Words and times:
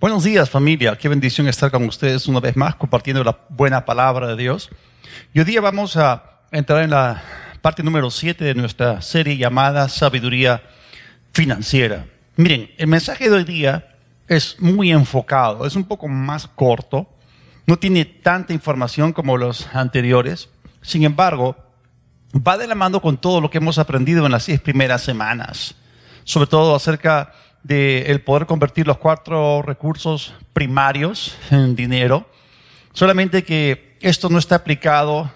Buenos 0.00 0.22
días 0.22 0.48
familia, 0.48 0.96
qué 0.96 1.08
bendición 1.08 1.48
estar 1.48 1.72
con 1.72 1.82
ustedes 1.82 2.28
una 2.28 2.38
vez 2.38 2.56
más 2.56 2.76
compartiendo 2.76 3.24
la 3.24 3.36
buena 3.48 3.84
palabra 3.84 4.28
de 4.28 4.36
Dios. 4.36 4.70
Y 5.34 5.40
hoy 5.40 5.44
día 5.44 5.60
vamos 5.60 5.96
a 5.96 6.42
entrar 6.52 6.84
en 6.84 6.90
la 6.90 7.20
parte 7.62 7.82
número 7.82 8.08
7 8.08 8.44
de 8.44 8.54
nuestra 8.54 9.02
serie 9.02 9.36
llamada 9.36 9.88
Sabiduría 9.88 10.62
Financiera. 11.32 12.06
Miren, 12.36 12.70
el 12.78 12.86
mensaje 12.86 13.28
de 13.28 13.38
hoy 13.38 13.42
día 13.42 13.96
es 14.28 14.60
muy 14.60 14.92
enfocado, 14.92 15.66
es 15.66 15.74
un 15.74 15.82
poco 15.82 16.06
más 16.06 16.46
corto, 16.46 17.12
no 17.66 17.76
tiene 17.76 18.04
tanta 18.04 18.52
información 18.52 19.12
como 19.12 19.36
los 19.36 19.66
anteriores, 19.74 20.48
sin 20.80 21.02
embargo, 21.02 21.56
va 22.36 22.56
de 22.56 22.68
la 22.68 22.76
mano 22.76 23.02
con 23.02 23.16
todo 23.16 23.40
lo 23.40 23.50
que 23.50 23.58
hemos 23.58 23.78
aprendido 23.78 24.24
en 24.26 24.30
las 24.30 24.44
seis 24.44 24.60
primeras 24.60 25.02
semanas, 25.02 25.74
sobre 26.22 26.46
todo 26.46 26.76
acerca 26.76 27.24
de 27.24 27.47
el 27.66 28.20
poder 28.22 28.46
convertir 28.46 28.86
los 28.86 28.98
cuatro 28.98 29.62
recursos 29.62 30.34
primarios 30.52 31.36
en 31.50 31.74
dinero, 31.76 32.28
solamente 32.92 33.44
que 33.44 33.96
esto 34.00 34.28
no 34.28 34.38
está 34.38 34.56
aplicado 34.56 35.30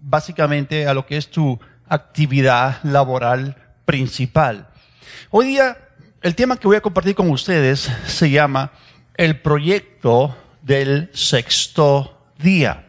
básicamente 0.00 0.86
a 0.86 0.94
lo 0.94 1.06
que 1.06 1.16
es 1.16 1.30
tu 1.30 1.58
actividad 1.88 2.82
laboral 2.82 3.56
principal. 3.84 4.68
Hoy 5.30 5.46
día 5.46 5.76
el 6.20 6.34
tema 6.34 6.56
que 6.56 6.66
voy 6.66 6.76
a 6.76 6.80
compartir 6.80 7.14
con 7.14 7.30
ustedes 7.30 7.90
se 8.06 8.30
llama 8.30 8.72
el 9.14 9.40
proyecto 9.40 10.36
del 10.62 11.10
sexto 11.14 12.32
día. 12.38 12.86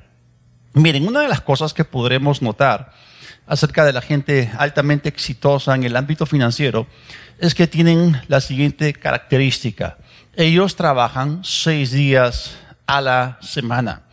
Miren, 0.74 1.08
una 1.08 1.22
de 1.22 1.28
las 1.28 1.42
cosas 1.42 1.74
que 1.74 1.86
podremos 1.86 2.42
notar 2.42 2.92
acerca 3.50 3.84
de 3.84 3.94
la 3.94 4.02
gente 4.02 4.52
altamente 4.58 5.10
exitosa 5.10 5.74
en 5.74 5.84
el 5.84 5.98
ámbito 5.98 6.28
financiero 6.28 6.86
es 7.40 7.56
que 7.56 7.68
tienen 7.68 8.22
la 8.28 8.42
siguiente 8.42 8.94
característica. 8.94 9.98
Ellos 10.36 10.76
trabajan 10.76 11.42
seis 11.44 11.92
días 11.92 12.56
a 12.86 13.02
la 13.02 13.40
semana. 13.42 14.04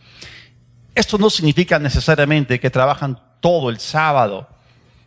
Esto 0.95 1.19
no 1.19 1.29
significa 1.29 1.77
necesariamente 1.77 2.59
que 2.59 2.71
trabajan 2.71 3.21
todo 3.39 3.69
el 3.69 3.79
sábado, 3.79 4.49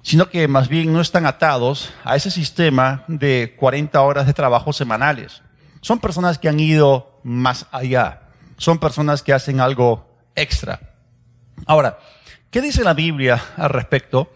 sino 0.03 0.31
que 0.31 0.47
más 0.47 0.69
bien 0.69 0.93
no 0.93 1.01
están 1.01 1.27
atados 1.27 1.91
a 2.05 2.15
ese 2.15 2.31
sistema 2.31 3.03
de 3.09 3.57
40 3.59 4.01
horas 4.01 4.27
de 4.27 4.33
trabajo 4.33 4.73
semanales. 4.73 5.43
Son 5.81 5.99
personas 5.99 6.39
que 6.39 6.49
han 6.49 6.61
ido 6.61 7.21
más 7.25 7.67
allá. 7.73 8.23
Son 8.59 8.79
personas 8.79 9.25
que 9.25 9.33
hacen 9.33 9.61
algo 9.61 10.07
extra. 10.37 10.79
Ahora, 11.67 11.99
¿qué 12.51 12.61
dice 12.61 12.85
la 12.85 12.95
Biblia 12.95 13.43
al 13.57 13.71
respecto? 13.71 14.33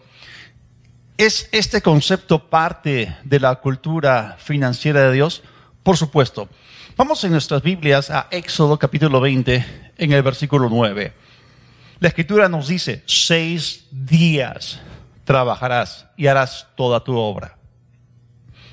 ¿Es 1.17 1.49
este 1.51 1.81
concepto 1.81 2.49
parte 2.49 3.15
de 3.23 3.39
la 3.39 3.55
cultura 3.55 4.37
financiera 4.39 5.01
de 5.01 5.13
Dios? 5.13 5.43
Por 5.83 5.97
supuesto. 5.97 6.49
Vamos 6.97 7.23
en 7.23 7.31
nuestras 7.31 7.61
Biblias 7.61 8.09
a 8.09 8.27
Éxodo 8.31 8.79
capítulo 8.79 9.19
20 9.19 9.91
en 9.97 10.11
el 10.11 10.23
versículo 10.23 10.69
9. 10.69 11.13
La 11.99 12.07
escritura 12.07 12.49
nos 12.49 12.67
dice, 12.67 13.03
seis 13.05 13.87
días 13.91 14.79
trabajarás 15.25 16.07
y 16.17 16.27
harás 16.27 16.67
toda 16.75 17.03
tu 17.03 17.17
obra. 17.17 17.57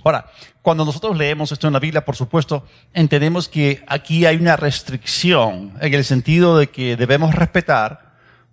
Ahora, 0.05 0.31
cuando 0.63 0.85
nosotros 0.85 1.17
leemos 1.17 1.53
esto 1.53 1.67
en 1.67 1.73
la 1.73 1.79
Biblia, 1.81 2.05
por 2.05 2.17
supuesto, 2.17 2.67
entendemos 2.93 3.49
que 3.49 3.85
aquí 3.87 4.27
hay 4.27 4.37
una 4.37 4.57
restricción 4.57 5.75
en 5.81 5.95
el 5.95 6.05
sentido 6.05 6.59
de 6.59 6.69
que 6.71 6.97
debemos 6.97 7.35
respetar 7.35 8.02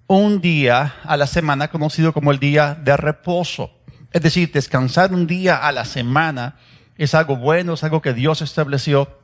un 0.10 0.42
día 0.42 0.96
a 1.04 1.18
la 1.18 1.28
semana 1.28 1.68
conocido 1.68 2.14
como 2.14 2.32
el 2.32 2.40
día 2.40 2.74
de 2.74 2.98
reposo. 2.98 3.70
Es 4.12 4.24
decir, 4.24 4.52
descansar 4.52 5.14
un 5.14 5.28
día 5.28 5.56
a 5.56 5.72
la 5.72 5.86
semana 5.86 6.56
es 6.98 7.14
algo 7.14 7.36
bueno, 7.36 7.76
es 7.76 7.84
algo 7.84 8.02
que 8.02 8.16
Dios 8.16 8.42
estableció 8.42 9.20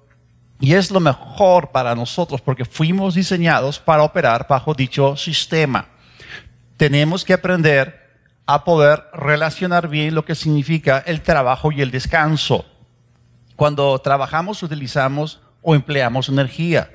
y 0.60 0.76
es 0.76 0.92
lo 0.92 1.00
mejor 1.00 1.72
para 1.72 1.96
nosotros 1.96 2.40
porque 2.40 2.66
fuimos 2.66 3.16
diseñados 3.16 3.80
para 3.80 4.04
operar 4.04 4.46
bajo 4.48 4.76
dicho 4.76 5.18
sistema. 5.18 5.88
Tenemos 6.78 7.26
que 7.26 7.34
aprender 7.34 8.20
a 8.46 8.64
poder 8.64 9.06
relacionar 9.12 9.88
bien 9.88 10.14
lo 10.14 10.24
que 10.24 10.36
significa 10.36 11.04
el 11.08 11.22
trabajo 11.22 11.72
y 11.72 11.82
el 11.82 11.90
descanso. 11.90 12.64
Cuando 13.56 13.98
trabajamos 13.98 14.62
utilizamos 14.62 15.42
o 15.64 15.74
empleamos 15.74 16.30
energía. 16.30 16.92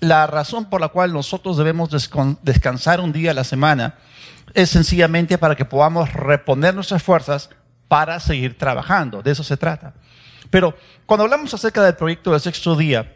La 0.00 0.26
razón 0.26 0.66
por 0.66 0.80
la 0.80 0.88
cual 0.88 1.12
nosotros 1.12 1.56
debemos 1.56 1.90
descansar 2.42 3.00
un 3.00 3.12
día 3.12 3.30
a 3.30 3.34
la 3.34 3.44
semana 3.44 3.94
es 4.52 4.70
sencillamente 4.70 5.38
para 5.38 5.56
que 5.56 5.64
podamos 5.64 6.12
reponer 6.12 6.74
nuestras 6.74 7.02
fuerzas 7.02 7.50
para 7.88 8.20
seguir 8.20 8.58
trabajando. 8.58 9.22
De 9.22 9.30
eso 9.30 9.42
se 9.42 9.56
trata. 9.56 9.94
Pero 10.50 10.76
cuando 11.06 11.24
hablamos 11.24 11.54
acerca 11.54 11.82
del 11.82 11.96
proyecto 11.96 12.32
del 12.32 12.40
sexto 12.40 12.76
día, 12.76 13.12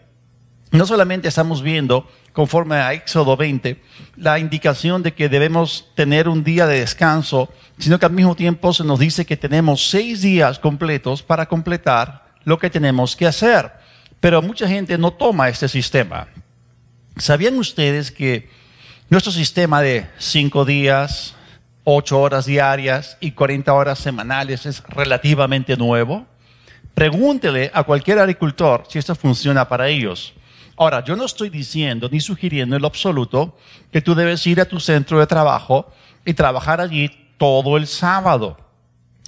no 0.70 0.86
solamente 0.86 1.28
estamos 1.28 1.62
viendo, 1.62 2.08
conforme 2.32 2.76
a 2.76 2.92
Éxodo 2.92 3.36
20, 3.36 3.82
la 4.16 4.38
indicación 4.38 5.02
de 5.02 5.14
que 5.14 5.28
debemos 5.28 5.88
tener 5.94 6.28
un 6.28 6.44
día 6.44 6.66
de 6.66 6.80
descanso, 6.80 7.48
sino 7.78 7.98
que 7.98 8.06
al 8.06 8.12
mismo 8.12 8.34
tiempo 8.34 8.72
se 8.72 8.84
nos 8.84 8.98
dice 8.98 9.24
que 9.24 9.36
tenemos 9.36 9.88
seis 9.88 10.20
días 10.20 10.58
completos 10.58 11.22
para 11.22 11.46
completar 11.46 12.26
lo 12.44 12.58
que 12.58 12.70
tenemos 12.70 13.16
que 13.16 13.26
hacer. 13.26 13.72
Pero 14.20 14.42
mucha 14.42 14.68
gente 14.68 14.98
no 14.98 15.12
toma 15.12 15.48
este 15.48 15.68
sistema. 15.68 16.28
¿Sabían 17.18 17.58
ustedes 17.58 18.10
que 18.10 18.48
nuestro 19.10 19.32
sistema 19.32 19.82
de 19.82 20.06
cinco 20.18 20.64
días, 20.64 21.34
ocho 21.82 22.20
horas 22.20 22.44
diarias 22.44 23.16
y 23.18 23.32
40 23.32 23.72
horas 23.72 23.98
semanales 23.98 24.66
es 24.66 24.82
relativamente 24.88 25.76
nuevo. 25.76 26.26
Pregúntele 26.94 27.70
a 27.72 27.82
cualquier 27.82 28.18
agricultor 28.18 28.84
si 28.88 28.98
esto 28.98 29.14
funciona 29.14 29.68
para 29.68 29.88
ellos. 29.88 30.34
Ahora, 30.76 31.02
yo 31.02 31.16
no 31.16 31.24
estoy 31.24 31.48
diciendo 31.48 32.08
ni 32.12 32.20
sugiriendo 32.20 32.76
en 32.76 32.82
lo 32.82 32.88
absoluto 32.88 33.56
que 33.90 34.02
tú 34.02 34.14
debes 34.14 34.46
ir 34.46 34.60
a 34.60 34.66
tu 34.68 34.78
centro 34.78 35.18
de 35.18 35.26
trabajo 35.26 35.90
y 36.24 36.34
trabajar 36.34 36.80
allí 36.80 37.10
todo 37.38 37.78
el 37.78 37.86
sábado. 37.86 38.58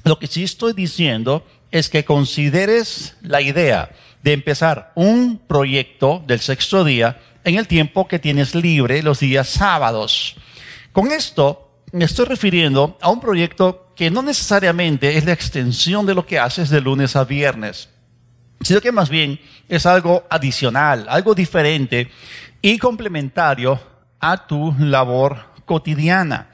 Lo 0.04 0.18
que 0.18 0.26
sí 0.26 0.44
estoy 0.44 0.74
diciendo 0.74 1.46
es 1.70 1.88
que 1.88 2.04
consideres 2.04 3.16
la 3.22 3.40
idea 3.40 3.90
de 4.22 4.34
empezar 4.34 4.92
un 4.94 5.38
proyecto 5.38 6.22
del 6.26 6.40
sexto 6.40 6.84
día 6.84 7.18
en 7.44 7.56
el 7.56 7.66
tiempo 7.66 8.06
que 8.08 8.18
tienes 8.18 8.54
libre 8.54 9.02
los 9.02 9.20
días 9.20 9.48
sábados. 9.48 10.36
Con 10.92 11.12
esto 11.12 11.70
me 11.92 12.04
estoy 12.04 12.26
refiriendo 12.26 12.98
a 13.00 13.10
un 13.10 13.20
proyecto 13.20 13.92
que 13.96 14.10
no 14.10 14.22
necesariamente 14.22 15.16
es 15.16 15.24
la 15.24 15.32
extensión 15.32 16.06
de 16.06 16.14
lo 16.14 16.26
que 16.26 16.38
haces 16.38 16.70
de 16.70 16.80
lunes 16.80 17.16
a 17.16 17.24
viernes, 17.24 17.88
sino 18.60 18.80
que 18.80 18.92
más 18.92 19.08
bien 19.08 19.40
es 19.68 19.86
algo 19.86 20.24
adicional, 20.30 21.06
algo 21.08 21.34
diferente 21.34 22.10
y 22.62 22.78
complementario 22.78 23.80
a 24.20 24.46
tu 24.46 24.74
labor 24.78 25.50
cotidiana. 25.64 26.50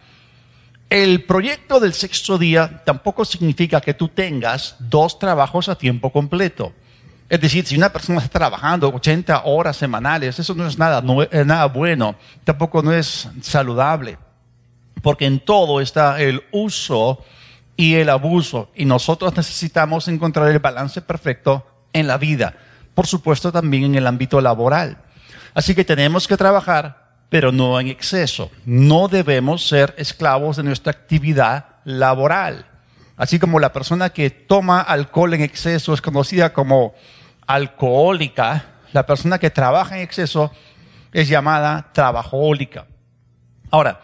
El 0.89 1.25
proyecto 1.25 1.81
del 1.81 1.95
sexto 1.95 2.39
día 2.39 2.83
tampoco 2.85 3.25
significa 3.25 3.81
que 3.81 3.95
tú 3.95 4.09
tengas 4.09 4.77
dos 4.79 5.19
trabajos 5.19 5.69
a 5.69 5.77
tiempo 5.77 6.13
completo. 6.13 6.73
Es 7.29 7.41
decir, 7.41 7.67
si 7.67 7.77
una 7.77 7.93
persona 7.93 8.21
está 8.21 8.39
trabajando 8.39 8.89
80 8.89 9.43
horas 9.45 9.77
semanales, 9.77 10.39
eso 10.39 10.55
no 10.55 10.67
es 10.67 10.79
nada, 10.79 11.03
no 11.03 11.23
es 11.23 11.47
nada 11.47 11.67
bueno, 11.67 12.15
tampoco 12.45 12.83
no 12.83 12.93
es 12.93 13.29
saludable, 13.43 14.17
porque 15.03 15.27
en 15.27 15.41
todo 15.41 15.81
está 15.81 16.21
el 16.21 16.45
uso 16.53 17.25
y 17.77 17.95
el 17.95 18.11
abuso, 18.11 18.71
y 18.77 18.85
nosotros 18.85 19.37
necesitamos 19.37 20.07
encontrar 20.07 20.49
el 20.49 20.61
balance 20.61 21.03
perfecto 21.03 21.67
en 21.93 22.07
la 22.07 22.17
vida, 22.17 22.55
por 22.95 23.09
supuesto 23.09 23.51
también 23.51 23.85
en 23.85 23.95
el 23.97 24.07
ámbito 24.07 24.41
laboral. 24.41 24.99
Así 25.53 25.75
que 25.75 25.85
tenemos 25.85 26.29
que 26.29 26.37
trabajar, 26.37 27.07
pero 27.29 27.51
no 27.51 27.81
en 27.81 27.89
exceso. 27.89 28.51
No 28.65 29.09
debemos 29.09 29.67
ser 29.67 29.95
esclavos 29.99 30.59
de 30.59 30.63
nuestra 30.63 30.93
actividad 30.93 31.67
laboral. 31.85 32.67
Así 33.17 33.39
como 33.39 33.59
la 33.59 33.73
persona 33.73 34.11
que 34.11 34.31
toma 34.31 34.81
alcohol 34.81 35.35
en 35.35 35.41
exceso 35.41 35.95
es 35.95 36.03
conocida 36.03 36.53
como 36.53 36.95
alcohólica, 37.47 38.65
la 38.93 39.07
persona 39.07 39.39
que 39.39 39.51
trabaja 39.51 39.97
en 39.97 40.03
exceso 40.03 40.51
es 41.13 41.29
llamada 41.29 41.91
trabajólica. 41.93 42.87
Ahora, 43.71 44.01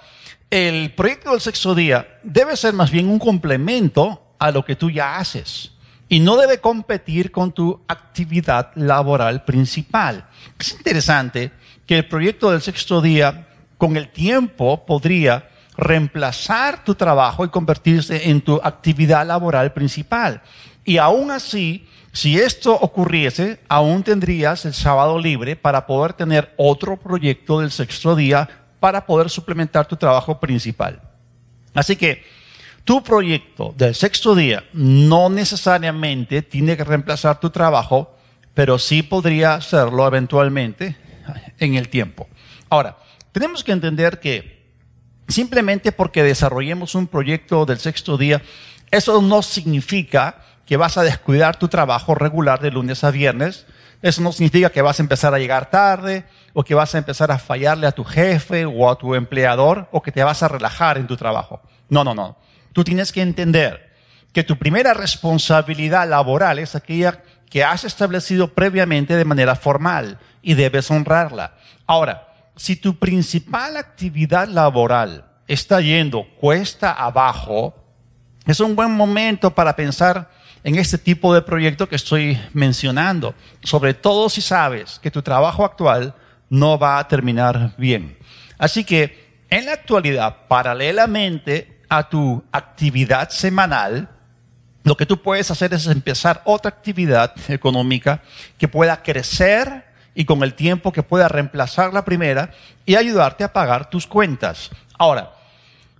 el 0.50 0.92
proyecto 0.94 1.30
del 1.30 1.40
sexto 1.40 1.74
día 1.74 2.18
debe 2.22 2.56
ser 2.56 2.74
más 2.74 2.90
bien 2.90 3.08
un 3.08 3.18
complemento 3.18 4.34
a 4.38 4.50
lo 4.50 4.64
que 4.64 4.76
tú 4.76 4.90
ya 4.90 5.16
haces 5.16 5.72
y 6.08 6.20
no 6.20 6.36
debe 6.36 6.60
competir 6.60 7.30
con 7.30 7.52
tu 7.52 7.80
actividad 7.88 8.70
laboral 8.74 9.44
principal. 9.44 10.26
Es 10.58 10.72
interesante 10.72 11.52
que 11.86 11.98
el 11.98 12.08
proyecto 12.08 12.50
del 12.50 12.60
sexto 12.60 13.00
día 13.00 13.46
con 13.78 13.96
el 13.96 14.10
tiempo 14.10 14.84
podría 14.84 15.48
reemplazar 15.76 16.84
tu 16.84 16.94
trabajo 16.94 17.44
y 17.44 17.48
convertirse 17.48 18.28
en 18.28 18.42
tu 18.42 18.60
actividad 18.62 19.26
laboral 19.26 19.72
principal. 19.72 20.42
Y 20.84 20.98
aún 20.98 21.30
así, 21.30 21.88
si 22.12 22.38
esto 22.38 22.74
ocurriese, 22.74 23.60
aún 23.68 24.02
tendrías 24.02 24.64
el 24.64 24.74
sábado 24.74 25.18
libre 25.18 25.56
para 25.56 25.86
poder 25.86 26.12
tener 26.12 26.52
otro 26.56 26.98
proyecto 26.98 27.60
del 27.60 27.70
sexto 27.70 28.14
día 28.14 28.48
para 28.80 29.06
poder 29.06 29.30
suplementar 29.30 29.86
tu 29.86 29.96
trabajo 29.96 30.38
principal. 30.38 31.00
Así 31.74 31.96
que 31.96 32.24
tu 32.84 33.02
proyecto 33.02 33.74
del 33.76 33.94
sexto 33.94 34.34
día 34.34 34.64
no 34.72 35.30
necesariamente 35.30 36.42
tiene 36.42 36.76
que 36.76 36.84
reemplazar 36.84 37.40
tu 37.40 37.50
trabajo 37.50 38.16
pero 38.54 38.78
sí 38.78 39.02
podría 39.02 39.54
hacerlo 39.54 40.06
eventualmente 40.06 40.96
en 41.58 41.74
el 41.74 41.88
tiempo. 41.88 42.28
Ahora, 42.68 42.96
tenemos 43.32 43.64
que 43.64 43.72
entender 43.72 44.20
que 44.20 44.62
simplemente 45.28 45.92
porque 45.92 46.22
desarrollemos 46.22 46.94
un 46.94 47.06
proyecto 47.06 47.64
del 47.64 47.78
sexto 47.78 48.18
día, 48.18 48.42
eso 48.90 49.22
no 49.22 49.42
significa 49.42 50.44
que 50.66 50.76
vas 50.76 50.96
a 50.96 51.02
descuidar 51.02 51.56
tu 51.56 51.68
trabajo 51.68 52.14
regular 52.14 52.60
de 52.60 52.70
lunes 52.70 53.04
a 53.04 53.10
viernes. 53.10 53.66
Eso 54.00 54.22
no 54.22 54.32
significa 54.32 54.70
que 54.70 54.82
vas 54.82 54.98
a 54.98 55.02
empezar 55.02 55.34
a 55.34 55.38
llegar 55.38 55.70
tarde 55.70 56.24
o 56.52 56.64
que 56.64 56.74
vas 56.74 56.94
a 56.94 56.98
empezar 56.98 57.30
a 57.30 57.38
fallarle 57.38 57.86
a 57.86 57.92
tu 57.92 58.04
jefe 58.04 58.64
o 58.64 58.90
a 58.90 58.96
tu 58.96 59.14
empleador 59.14 59.88
o 59.92 60.02
que 60.02 60.12
te 60.12 60.24
vas 60.24 60.42
a 60.42 60.48
relajar 60.48 60.98
en 60.98 61.06
tu 61.06 61.16
trabajo. 61.16 61.60
No, 61.88 62.04
no, 62.04 62.14
no. 62.14 62.36
Tú 62.72 62.84
tienes 62.84 63.12
que 63.12 63.22
entender 63.22 63.92
que 64.32 64.44
tu 64.44 64.58
primera 64.58 64.94
responsabilidad 64.94 66.08
laboral 66.08 66.58
es 66.58 66.74
aquella 66.74 67.22
que 67.50 67.64
has 67.64 67.84
establecido 67.84 68.54
previamente 68.54 69.16
de 69.16 69.26
manera 69.26 69.54
formal 69.56 70.18
y 70.40 70.54
debes 70.54 70.90
honrarla. 70.90 71.54
Ahora, 71.86 72.28
si 72.56 72.76
tu 72.76 72.98
principal 72.98 73.76
actividad 73.76 74.48
laboral 74.48 75.26
está 75.46 75.80
yendo 75.80 76.26
cuesta 76.40 76.92
abajo, 76.92 77.74
es 78.46 78.58
un 78.60 78.74
buen 78.74 78.90
momento 78.92 79.54
para 79.54 79.76
pensar 79.76 80.30
en 80.64 80.76
este 80.76 80.98
tipo 80.98 81.34
de 81.34 81.42
proyecto 81.42 81.88
que 81.88 81.96
estoy 81.96 82.38
mencionando, 82.52 83.34
sobre 83.62 83.94
todo 83.94 84.28
si 84.28 84.40
sabes 84.40 84.98
que 85.00 85.10
tu 85.10 85.22
trabajo 85.22 85.64
actual 85.64 86.14
no 86.48 86.78
va 86.78 86.98
a 86.98 87.08
terminar 87.08 87.74
bien. 87.76 88.16
Así 88.58 88.84
que 88.84 89.44
en 89.50 89.66
la 89.66 89.72
actualidad, 89.72 90.46
paralelamente 90.48 91.80
a 91.88 92.08
tu 92.08 92.42
actividad 92.52 93.30
semanal, 93.30 94.08
lo 94.84 94.96
que 94.96 95.06
tú 95.06 95.20
puedes 95.20 95.50
hacer 95.50 95.72
es 95.74 95.86
empezar 95.86 96.42
otra 96.44 96.70
actividad 96.70 97.34
económica 97.48 98.22
que 98.58 98.68
pueda 98.68 99.02
crecer 99.02 99.84
y 100.14 100.24
con 100.24 100.42
el 100.42 100.54
tiempo 100.54 100.92
que 100.92 101.02
pueda 101.02 101.28
reemplazar 101.28 101.92
la 101.92 102.04
primera 102.04 102.50
y 102.84 102.96
ayudarte 102.96 103.44
a 103.44 103.52
pagar 103.52 103.90
tus 103.90 104.06
cuentas. 104.06 104.70
Ahora, 104.98 105.32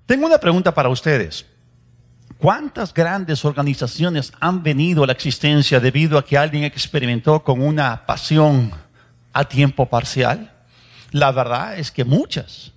tengo 0.06 0.26
una 0.26 0.38
pregunta 0.38 0.74
para 0.74 0.88
ustedes. 0.88 1.46
¿Cuántas 2.42 2.92
grandes 2.92 3.44
organizaciones 3.44 4.32
han 4.40 4.64
venido 4.64 5.04
a 5.04 5.06
la 5.06 5.12
existencia 5.12 5.78
debido 5.78 6.18
a 6.18 6.24
que 6.24 6.36
alguien 6.36 6.64
experimentó 6.64 7.44
con 7.44 7.62
una 7.62 8.04
pasión 8.04 8.72
a 9.32 9.44
tiempo 9.44 9.86
parcial? 9.88 10.50
La 11.12 11.30
verdad 11.30 11.78
es 11.78 11.92
que 11.92 12.04
muchas. 12.04 12.72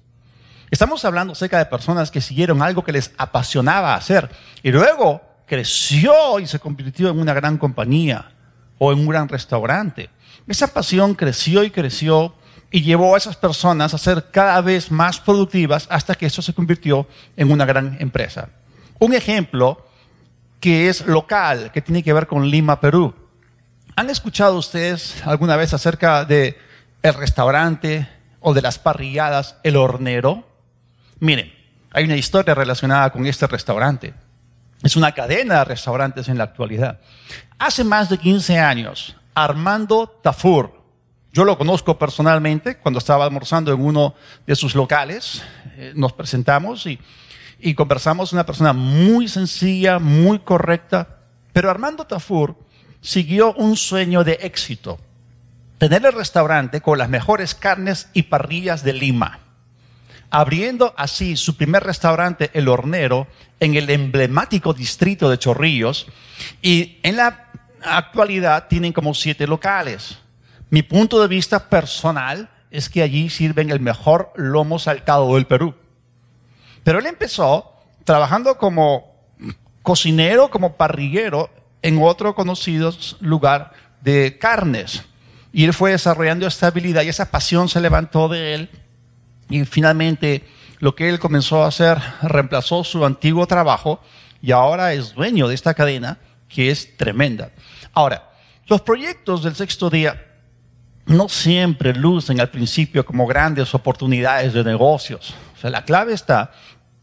Estamos 0.69 1.03
hablando 1.03 1.33
acerca 1.33 1.57
de 1.57 1.65
personas 1.65 2.11
que 2.11 2.21
siguieron 2.21 2.61
algo 2.61 2.83
que 2.83 2.91
les 2.91 3.11
apasionaba 3.17 3.95
hacer 3.95 4.29
y 4.61 4.69
luego 4.69 5.23
creció 5.47 6.39
y 6.39 6.45
se 6.45 6.59
convirtió 6.59 7.09
en 7.09 7.17
una 7.17 7.33
gran 7.33 7.57
compañía 7.57 8.33
o 8.77 8.93
en 8.93 8.99
un 8.99 9.07
gran 9.07 9.27
restaurante. 9.27 10.11
Esa 10.47 10.67
pasión 10.67 11.15
creció 11.15 11.63
y 11.63 11.71
creció 11.71 12.35
y 12.69 12.83
llevó 12.83 13.15
a 13.15 13.17
esas 13.17 13.35
personas 13.35 13.95
a 13.95 13.97
ser 13.97 14.29
cada 14.29 14.61
vez 14.61 14.91
más 14.91 15.19
productivas 15.19 15.87
hasta 15.89 16.13
que 16.13 16.27
eso 16.27 16.43
se 16.43 16.53
convirtió 16.53 17.07
en 17.35 17.51
una 17.51 17.65
gran 17.65 17.97
empresa. 17.99 18.49
Un 18.99 19.13
ejemplo 19.13 19.85
que 20.59 20.89
es 20.89 21.05
local, 21.05 21.71
que 21.71 21.81
tiene 21.81 22.03
que 22.03 22.13
ver 22.13 22.27
con 22.27 22.49
Lima, 22.49 22.79
Perú. 22.79 23.13
¿Han 23.95 24.09
escuchado 24.09 24.57
ustedes 24.57 25.25
alguna 25.25 25.55
vez 25.55 25.73
acerca 25.73 26.25
de 26.25 26.57
el 27.01 27.13
restaurante 27.13 28.07
o 28.39 28.53
de 28.53 28.61
las 28.61 28.79
parrilladas 28.79 29.57
El 29.63 29.75
Hornero? 29.75 30.47
Miren, 31.19 31.53
hay 31.91 32.05
una 32.05 32.15
historia 32.15 32.55
relacionada 32.55 33.11
con 33.11 33.25
este 33.25 33.47
restaurante. 33.47 34.13
Es 34.83 34.95
una 34.95 35.13
cadena 35.13 35.59
de 35.59 35.65
restaurantes 35.65 36.27
en 36.27 36.37
la 36.37 36.45
actualidad. 36.45 36.99
Hace 37.57 37.83
más 37.83 38.09
de 38.09 38.17
15 38.17 38.59
años, 38.59 39.15
Armando 39.33 40.07
Tafur, 40.21 40.83
yo 41.31 41.43
lo 41.43 41.57
conozco 41.57 41.97
personalmente, 41.97 42.77
cuando 42.77 42.99
estaba 42.99 43.25
almorzando 43.25 43.73
en 43.73 43.81
uno 43.81 44.15
de 44.47 44.55
sus 44.55 44.73
locales, 44.73 45.43
eh, 45.75 45.91
nos 45.93 46.13
presentamos 46.13 46.85
y 46.85 46.97
y 47.65 47.73
conversamos, 47.73 48.31
una 48.31 48.45
persona 48.45 48.73
muy 48.73 49.27
sencilla, 49.27 49.97
muy 49.97 50.37
correcta, 50.37 51.21
pero 51.51 51.71
Armando 51.71 52.05
Tafur 52.05 52.55
siguió 53.01 53.53
un 53.53 53.75
sueño 53.75 54.23
de 54.23 54.33
éxito, 54.43 54.99
tener 55.79 56.05
el 56.05 56.13
restaurante 56.13 56.81
con 56.81 56.99
las 56.99 57.09
mejores 57.09 57.55
carnes 57.55 58.07
y 58.13 58.21
parrillas 58.21 58.83
de 58.83 58.93
Lima, 58.93 59.39
abriendo 60.29 60.93
así 60.95 61.35
su 61.35 61.57
primer 61.57 61.83
restaurante, 61.83 62.51
El 62.53 62.67
Hornero, 62.67 63.25
en 63.59 63.73
el 63.73 63.89
emblemático 63.89 64.75
distrito 64.75 65.27
de 65.31 65.39
Chorrillos, 65.39 66.05
y 66.61 66.99
en 67.01 67.17
la 67.17 67.49
actualidad 67.81 68.67
tienen 68.67 68.93
como 68.93 69.15
siete 69.15 69.47
locales. 69.47 70.19
Mi 70.69 70.83
punto 70.83 71.19
de 71.19 71.27
vista 71.27 71.67
personal 71.67 72.47
es 72.69 72.89
que 72.89 73.01
allí 73.01 73.31
sirven 73.31 73.71
el 73.71 73.79
mejor 73.79 74.33
lomo 74.35 74.77
saltado 74.77 75.33
del 75.33 75.47
Perú. 75.47 75.73
Pero 76.85 76.99
él 76.99 77.07
empezó 77.07 77.73
trabajando 78.03 78.59
como 78.59 79.15
cocinero, 79.81 80.51
como 80.51 80.77
parrillero 80.77 81.49
en 81.81 81.99
otro 81.99 82.35
conocido 82.35 82.93
lugar 83.21 83.73
de 84.01 84.37
carnes. 84.37 85.03
Y 85.51 85.63
él 85.63 85.73
fue 85.73 85.91
desarrollando 85.91 86.45
esta 86.45 86.67
habilidad 86.67 87.01
y 87.01 87.09
esa 87.09 87.31
pasión 87.31 87.69
se 87.69 87.81
levantó 87.81 88.27
de 88.27 88.53
él. 88.53 88.69
Y 89.49 89.65
finalmente 89.65 90.47
lo 90.77 90.93
que 90.93 91.09
él 91.09 91.17
comenzó 91.17 91.63
a 91.63 91.69
hacer 91.69 91.97
reemplazó 92.21 92.83
su 92.83 93.03
antiguo 93.03 93.47
trabajo 93.47 93.99
y 94.39 94.51
ahora 94.51 94.93
es 94.93 95.15
dueño 95.15 95.47
de 95.47 95.55
esta 95.55 95.73
cadena 95.73 96.19
que 96.47 96.69
es 96.69 96.95
tremenda. 96.97 97.49
Ahora, 97.93 98.29
los 98.67 98.81
proyectos 98.81 99.41
del 99.41 99.55
sexto 99.55 99.89
día 99.89 100.23
no 101.07 101.29
siempre 101.29 101.95
lucen 101.95 102.39
al 102.39 102.51
principio 102.51 103.03
como 103.03 103.25
grandes 103.25 103.73
oportunidades 103.73 104.53
de 104.53 104.63
negocios. 104.63 105.33
O 105.55 105.59
sea, 105.59 105.69
la 105.69 105.83
clave 105.83 106.13
está 106.13 106.51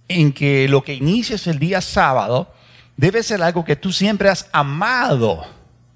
en 0.09 0.33
que 0.33 0.69
lo 0.69 0.83
que 0.83 0.95
inicies 0.95 1.47
el 1.47 1.59
día 1.59 1.81
sábado 1.81 2.53
debe 2.97 3.23
ser 3.23 3.43
algo 3.43 3.65
que 3.65 3.77
tú 3.77 3.93
siempre 3.93 4.29
has 4.29 4.49
amado 4.53 5.45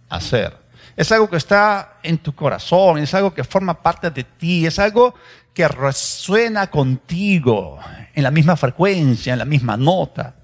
hacer. 0.09 0.57
Es 0.97 1.13
algo 1.13 1.29
que 1.29 1.37
está 1.37 1.99
en 2.03 2.19
tu 2.19 2.35
corazón, 2.35 2.99
es 2.99 3.13
algo 3.13 3.35
que 3.35 3.45
forma 3.45 3.83
parte 3.83 4.11
de 4.11 4.25
ti, 4.25 4.67
es 4.67 4.79
algo 4.79 5.15
que 5.53 5.69
resuena 5.69 6.69
contigo 6.69 7.79
en 8.15 8.23
la 8.23 8.31
misma 8.31 8.57
frecuencia, 8.57 9.33
en 9.33 9.39
la 9.39 9.45
misma 9.45 9.77
nota. 9.77 10.35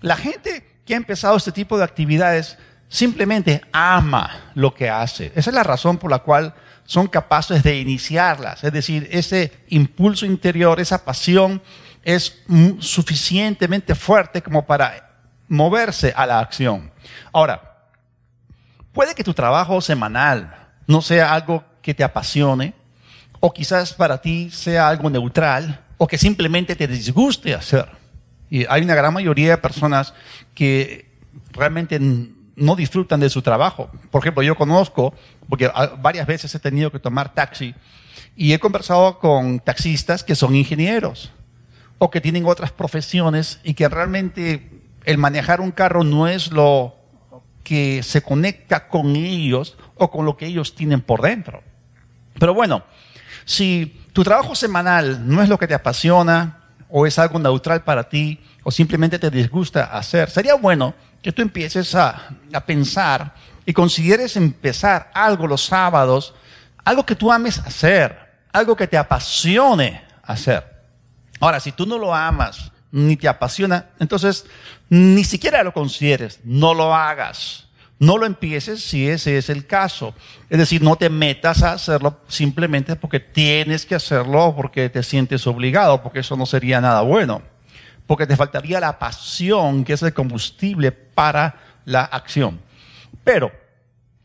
La 0.00 0.16
gente 0.16 0.80
que 0.84 0.94
ha 0.94 0.96
empezado 0.96 1.36
este 1.36 1.52
tipo 1.52 1.78
de 1.78 1.84
actividades 1.84 2.58
simplemente 2.88 3.62
ama 3.72 4.52
lo 4.54 4.74
que 4.74 4.88
hace. 4.88 5.32
Esa 5.34 5.50
es 5.50 5.54
la 5.54 5.62
razón 5.62 5.98
por 5.98 6.10
la 6.10 6.20
cual 6.20 6.54
son 6.84 7.06
capaces 7.06 7.62
de 7.62 7.78
iniciarlas. 7.78 8.64
Es 8.64 8.72
decir, 8.72 9.08
ese 9.10 9.52
impulso 9.68 10.24
interior, 10.24 10.80
esa 10.80 11.04
pasión 11.04 11.60
es 12.08 12.42
suficientemente 12.78 13.94
fuerte 13.94 14.40
como 14.40 14.64
para 14.64 15.26
moverse 15.46 16.10
a 16.16 16.24
la 16.24 16.38
acción. 16.38 16.90
Ahora, 17.34 17.90
puede 18.94 19.14
que 19.14 19.22
tu 19.22 19.34
trabajo 19.34 19.82
semanal 19.82 20.70
no 20.86 21.02
sea 21.02 21.34
algo 21.34 21.62
que 21.82 21.92
te 21.92 22.02
apasione, 22.02 22.72
o 23.40 23.52
quizás 23.52 23.92
para 23.92 24.22
ti 24.22 24.48
sea 24.50 24.88
algo 24.88 25.10
neutral, 25.10 25.84
o 25.98 26.06
que 26.06 26.16
simplemente 26.16 26.74
te 26.74 26.86
disguste 26.88 27.54
hacer. 27.54 27.90
Y 28.48 28.64
hay 28.70 28.80
una 28.80 28.94
gran 28.94 29.12
mayoría 29.12 29.50
de 29.50 29.58
personas 29.58 30.14
que 30.54 31.12
realmente 31.52 32.00
no 32.00 32.74
disfrutan 32.74 33.20
de 33.20 33.28
su 33.28 33.42
trabajo. 33.42 33.90
Por 34.10 34.22
ejemplo, 34.22 34.42
yo 34.42 34.54
conozco, 34.54 35.12
porque 35.46 35.70
varias 35.98 36.26
veces 36.26 36.54
he 36.54 36.58
tenido 36.58 36.90
que 36.90 37.00
tomar 37.00 37.34
taxi, 37.34 37.74
y 38.34 38.54
he 38.54 38.58
conversado 38.58 39.18
con 39.18 39.60
taxistas 39.60 40.24
que 40.24 40.34
son 40.34 40.56
ingenieros 40.56 41.32
o 41.98 42.10
que 42.10 42.20
tienen 42.20 42.46
otras 42.46 42.72
profesiones 42.72 43.60
y 43.64 43.74
que 43.74 43.88
realmente 43.88 44.70
el 45.04 45.18
manejar 45.18 45.60
un 45.60 45.72
carro 45.72 46.04
no 46.04 46.28
es 46.28 46.52
lo 46.52 46.94
que 47.64 48.02
se 48.02 48.22
conecta 48.22 48.88
con 48.88 49.16
ellos 49.16 49.76
o 49.96 50.10
con 50.10 50.24
lo 50.24 50.36
que 50.36 50.46
ellos 50.46 50.74
tienen 50.74 51.00
por 51.00 51.22
dentro. 51.22 51.62
Pero 52.38 52.54
bueno, 52.54 52.84
si 53.44 54.00
tu 54.12 54.22
trabajo 54.22 54.54
semanal 54.54 55.28
no 55.28 55.42
es 55.42 55.48
lo 55.48 55.58
que 55.58 55.66
te 55.66 55.74
apasiona 55.74 56.60
o 56.88 57.06
es 57.06 57.18
algo 57.18 57.38
neutral 57.38 57.84
para 57.84 58.08
ti 58.08 58.40
o 58.62 58.70
simplemente 58.70 59.18
te 59.18 59.30
disgusta 59.30 59.84
hacer, 59.84 60.30
sería 60.30 60.54
bueno 60.54 60.94
que 61.20 61.32
tú 61.32 61.42
empieces 61.42 61.94
a, 61.94 62.36
a 62.52 62.64
pensar 62.64 63.34
y 63.66 63.72
consideres 63.72 64.36
empezar 64.36 65.10
algo 65.12 65.46
los 65.46 65.64
sábados, 65.64 66.34
algo 66.84 67.04
que 67.04 67.16
tú 67.16 67.30
ames 67.30 67.58
hacer, 67.58 68.18
algo 68.52 68.76
que 68.76 68.86
te 68.86 68.96
apasione 68.96 70.02
hacer. 70.22 70.77
Ahora, 71.40 71.60
si 71.60 71.72
tú 71.72 71.86
no 71.86 71.98
lo 71.98 72.14
amas 72.14 72.72
ni 72.90 73.16
te 73.16 73.28
apasiona, 73.28 73.86
entonces 73.98 74.46
ni 74.88 75.24
siquiera 75.24 75.62
lo 75.62 75.72
consideres, 75.72 76.40
no 76.44 76.74
lo 76.74 76.94
hagas. 76.94 77.68
No 78.00 78.16
lo 78.16 78.26
empieces 78.26 78.82
si 78.82 79.08
ese 79.08 79.38
es 79.38 79.50
el 79.50 79.66
caso. 79.66 80.14
Es 80.48 80.58
decir, 80.58 80.82
no 80.82 80.94
te 80.94 81.10
metas 81.10 81.64
a 81.64 81.72
hacerlo 81.72 82.20
simplemente 82.28 82.94
porque 82.94 83.18
tienes 83.18 83.86
que 83.86 83.96
hacerlo 83.96 84.54
porque 84.56 84.88
te 84.88 85.02
sientes 85.02 85.46
obligado, 85.48 86.00
porque 86.02 86.20
eso 86.20 86.36
no 86.36 86.46
sería 86.46 86.80
nada 86.80 87.00
bueno. 87.00 87.42
Porque 88.06 88.26
te 88.26 88.36
faltaría 88.36 88.78
la 88.78 89.00
pasión, 89.00 89.84
que 89.84 89.94
es 89.94 90.02
el 90.02 90.14
combustible 90.14 90.92
para 90.92 91.56
la 91.84 92.02
acción. 92.02 92.60
Pero 93.24 93.50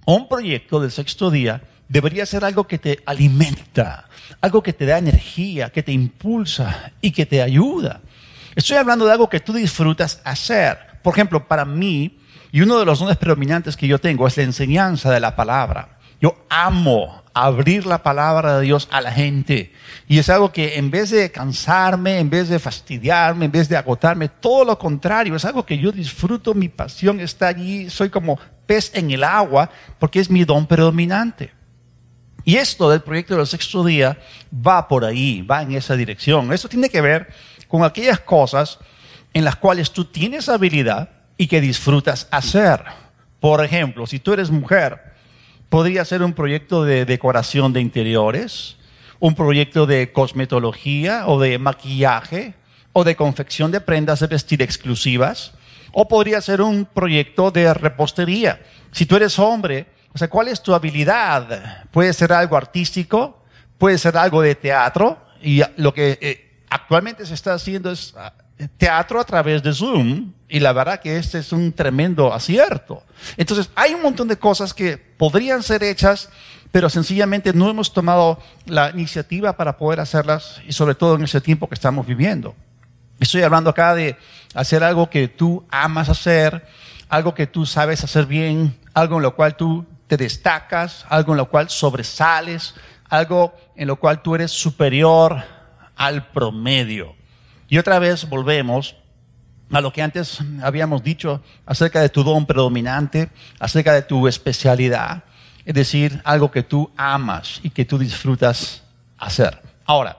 un 0.06 0.30
proyecto 0.30 0.80
del 0.80 0.92
sexto 0.92 1.32
día 1.32 1.64
debería 1.90 2.26
ser 2.26 2.46
algo 2.46 2.68
que 2.68 2.78
te 2.78 3.00
alimenta, 3.06 4.08
algo 4.42 4.64
que 4.64 4.74
te 4.74 4.86
da 4.86 4.98
energía, 4.98 5.70
que 5.70 5.84
te 5.84 5.92
impulsa 5.92 6.92
y 7.02 7.12
que 7.12 7.26
te 7.26 7.42
ayuda. 7.42 8.02
Estoy 8.56 8.78
hablando 8.78 9.06
de 9.06 9.12
algo 9.12 9.30
que 9.30 9.40
tú 9.40 9.54
disfrutas 9.54 10.22
hacer. 10.24 10.78
Por 11.02 11.14
ejemplo, 11.14 11.48
para 11.48 11.66
mí, 11.66 12.20
y 12.52 12.62
uno 12.62 12.78
de 12.80 12.86
los 12.86 13.00
dones 13.00 13.18
predominantes 13.18 13.76
que 13.76 13.88
yo 13.88 14.00
tengo 14.00 14.28
es 14.28 14.38
la 14.38 14.44
enseñanza 14.44 15.12
de 15.12 15.20
la 15.20 15.36
palabra. 15.36 15.98
Yo 16.22 16.46
amo 16.50 17.24
abrir 17.34 17.86
la 17.86 18.04
palabra 18.04 18.58
de 18.58 18.66
Dios 18.66 18.88
a 18.92 19.02
la 19.02 19.12
gente. 19.12 19.74
Y 20.08 20.20
es 20.20 20.30
algo 20.30 20.52
que 20.52 20.78
en 20.78 20.92
vez 20.92 21.10
de 21.10 21.32
cansarme, 21.32 22.20
en 22.20 22.30
vez 22.30 22.50
de 22.50 22.60
fastidiarme, 22.60 23.46
en 23.46 23.52
vez 23.52 23.68
de 23.70 23.76
agotarme, 23.76 24.30
todo 24.30 24.66
lo 24.66 24.78
contrario, 24.78 25.36
es 25.36 25.46
algo 25.46 25.66
que 25.66 25.78
yo 25.78 25.92
disfruto, 25.92 26.54
mi 26.54 26.70
pasión 26.70 27.20
está 27.20 27.48
allí, 27.48 27.90
soy 27.90 28.10
como 28.10 28.40
pez 28.66 28.92
en 28.94 29.12
el 29.12 29.24
agua, 29.24 29.70
porque 30.00 30.20
es 30.20 30.30
mi 30.30 30.46
don 30.46 30.68
predominante. 30.68 31.52
Y 32.46 32.58
esto 32.58 32.90
del 32.90 33.02
proyecto 33.02 33.38
del 33.38 33.48
sexto 33.48 33.84
día 33.84 34.18
va 34.54 34.88
por 34.88 35.06
ahí, 35.06 35.42
va 35.42 35.62
en 35.62 35.74
esa 35.74 35.96
dirección. 35.96 36.52
Esto 36.52 36.68
tiene 36.68 36.90
que 36.90 37.02
ver 37.02 37.34
con 37.68 37.84
aquellas 37.84 38.20
cosas 38.20 38.80
en 39.34 39.46
las 39.46 39.56
cuales 39.56 39.92
tú 39.92 40.06
tienes 40.06 40.50
habilidad 40.50 41.10
y 41.38 41.48
que 41.48 41.62
disfrutas 41.62 42.28
hacer. 42.32 42.84
Por 43.40 43.64
ejemplo, 43.64 44.06
si 44.08 44.20
tú 44.20 44.34
eres 44.34 44.52
mujer, 44.52 45.14
podría 45.70 46.06
ser 46.06 46.22
un 46.22 46.34
proyecto 46.34 46.84
de 46.84 47.06
decoración 47.06 47.74
de 47.74 47.82
interiores, 47.82 48.78
un 49.20 49.36
proyecto 49.36 49.86
de 49.86 50.12
cosmetología 50.12 51.28
o 51.28 51.40
de 51.40 51.58
maquillaje 51.58 52.54
o 52.92 53.04
de 53.04 53.16
confección 53.16 53.72
de 53.72 53.82
prendas 53.82 54.20
de 54.20 54.28
vestir 54.28 54.62
exclusivas, 54.62 55.54
o 55.92 56.08
podría 56.08 56.42
ser 56.42 56.62
un 56.62 56.86
proyecto 56.86 57.50
de 57.50 57.74
repostería. 57.74 58.62
Si 58.92 59.06
tú 59.06 59.16
eres 59.16 59.40
hombre, 59.40 59.88
o 60.14 60.18
sea, 60.18 60.30
¿cuál 60.30 60.48
es 60.48 60.62
tu 60.62 60.74
habilidad? 60.74 61.86
Puede 61.92 62.14
ser 62.14 62.34
algo 62.34 62.56
artístico, 62.56 63.44
puede 63.78 63.98
ser 63.98 64.16
algo 64.16 64.42
de 64.42 64.56
teatro, 64.56 65.18
y 65.42 65.62
lo 65.78 65.94
que 65.94 66.20
eh, 66.22 66.62
actualmente 66.70 67.26
se 67.26 67.34
está 67.34 67.54
haciendo 67.54 67.92
es 67.92 68.14
ah, 68.16 68.34
teatro 68.78 69.20
a 69.20 69.24
través 69.24 69.64
de 69.64 69.74
Zoom, 69.74 70.32
y 70.48 70.60
la 70.60 70.72
verdad 70.72 71.00
que 71.00 71.18
este 71.18 71.40
es 71.40 71.52
un 71.52 71.74
tremendo 71.74 72.32
acierto. 72.32 73.04
Entonces, 73.38 73.72
hay 73.74 73.96
un 73.96 74.04
montón 74.04 74.28
de 74.28 74.38
cosas 74.38 74.74
que 74.74 74.98
podrían 74.98 75.64
ser 75.64 75.84
hechas, 75.84 76.30
pero 76.72 76.90
sencillamente 76.90 77.52
no 77.52 77.70
hemos 77.70 77.92
tomado 77.92 78.40
la 78.66 78.92
iniciativa 78.92 79.58
para 79.58 79.78
poder 79.78 80.00
hacerlas, 80.00 80.62
y 80.68 80.74
sobre 80.74 80.94
todo 80.94 81.16
en 81.16 81.24
ese 81.24 81.42
tiempo 81.42 81.68
que 81.68 81.76
estamos 81.76 82.06
viviendo. 82.06 82.56
Estoy 83.20 83.42
hablando 83.42 83.72
acá 83.72 83.96
de 83.96 84.16
hacer 84.54 84.84
algo 84.84 85.10
que 85.10 85.28
tú 85.28 85.66
amas 85.72 86.10
hacer, 86.10 86.68
algo 87.10 87.34
que 87.34 87.48
tú 87.48 87.66
sabes 87.66 88.04
hacer 88.04 88.28
bien, 88.28 88.78
algo 88.94 89.18
en 89.18 89.24
lo 89.24 89.36
cual 89.36 89.56
tú 89.56 89.86
destacas, 90.18 91.06
algo 91.10 91.34
en 91.34 91.38
lo 91.38 91.50
cual 91.50 91.70
sobresales, 91.70 92.76
algo 93.10 93.54
en 93.76 93.88
lo 93.88 93.98
cual 93.98 94.22
tú 94.22 94.36
eres 94.36 94.52
superior 94.52 95.44
al 95.96 96.28
promedio. 96.28 97.16
Y 97.68 97.78
otra 97.78 98.00
vez 98.00 98.28
volvemos 98.28 98.96
a 99.72 99.82
lo 99.82 99.92
que 99.92 100.02
antes 100.02 100.40
habíamos 100.62 101.04
dicho 101.04 101.42
acerca 101.66 102.02
de 102.02 102.10
tu 102.10 102.24
don 102.24 102.46
predominante, 102.46 103.30
acerca 103.60 103.94
de 103.94 104.04
tu 104.04 104.28
especialidad, 104.28 105.24
es 105.66 105.74
decir, 105.74 106.22
algo 106.24 106.52
que 106.52 106.64
tú 106.64 106.92
amas 106.98 107.60
y 107.64 107.70
que 107.70 107.86
tú 107.86 107.98
disfrutas 107.98 108.84
hacer. 109.18 109.62
Ahora, 109.86 110.18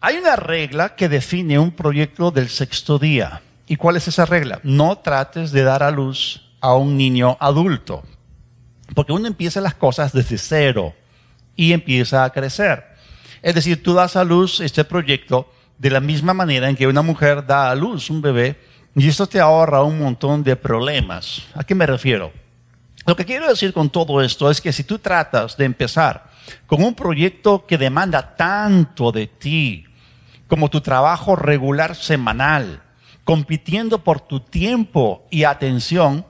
hay 0.00 0.16
una 0.16 0.36
regla 0.36 0.96
que 0.96 1.08
define 1.08 1.58
un 1.58 1.72
proyecto 1.72 2.30
del 2.30 2.48
sexto 2.48 2.98
día. 2.98 3.42
¿Y 3.66 3.76
cuál 3.76 3.96
es 3.96 4.08
esa 4.08 4.24
regla? 4.24 4.60
No 4.62 4.98
trates 4.98 5.52
de 5.52 5.62
dar 5.62 5.82
a 5.82 5.90
luz 5.90 6.50
a 6.60 6.74
un 6.74 6.96
niño 6.96 7.36
adulto. 7.40 8.02
Porque 8.94 9.12
uno 9.12 9.26
empieza 9.26 9.60
las 9.60 9.74
cosas 9.74 10.12
desde 10.12 10.38
cero 10.38 10.94
y 11.56 11.72
empieza 11.72 12.24
a 12.24 12.30
crecer. 12.30 12.84
Es 13.42 13.54
decir, 13.54 13.82
tú 13.82 13.94
das 13.94 14.16
a 14.16 14.24
luz 14.24 14.60
este 14.60 14.84
proyecto 14.84 15.50
de 15.78 15.90
la 15.90 16.00
misma 16.00 16.32
manera 16.34 16.68
en 16.68 16.76
que 16.76 16.86
una 16.86 17.02
mujer 17.02 17.44
da 17.44 17.70
a 17.70 17.74
luz 17.74 18.08
un 18.10 18.22
bebé 18.22 18.58
y 18.94 19.08
esto 19.08 19.26
te 19.26 19.40
ahorra 19.40 19.82
un 19.82 19.98
montón 19.98 20.44
de 20.44 20.54
problemas. 20.54 21.42
¿A 21.54 21.64
qué 21.64 21.74
me 21.74 21.86
refiero? 21.86 22.32
Lo 23.06 23.16
que 23.16 23.24
quiero 23.24 23.48
decir 23.48 23.72
con 23.72 23.90
todo 23.90 24.22
esto 24.22 24.50
es 24.50 24.60
que 24.60 24.72
si 24.72 24.84
tú 24.84 24.98
tratas 24.98 25.56
de 25.56 25.64
empezar 25.64 26.30
con 26.66 26.82
un 26.84 26.94
proyecto 26.94 27.66
que 27.66 27.78
demanda 27.78 28.36
tanto 28.36 29.10
de 29.10 29.26
ti, 29.26 29.86
como 30.46 30.68
tu 30.68 30.80
trabajo 30.80 31.34
regular 31.34 31.96
semanal, 31.96 32.82
compitiendo 33.24 34.04
por 34.04 34.20
tu 34.20 34.40
tiempo 34.40 35.26
y 35.30 35.44
atención, 35.44 36.26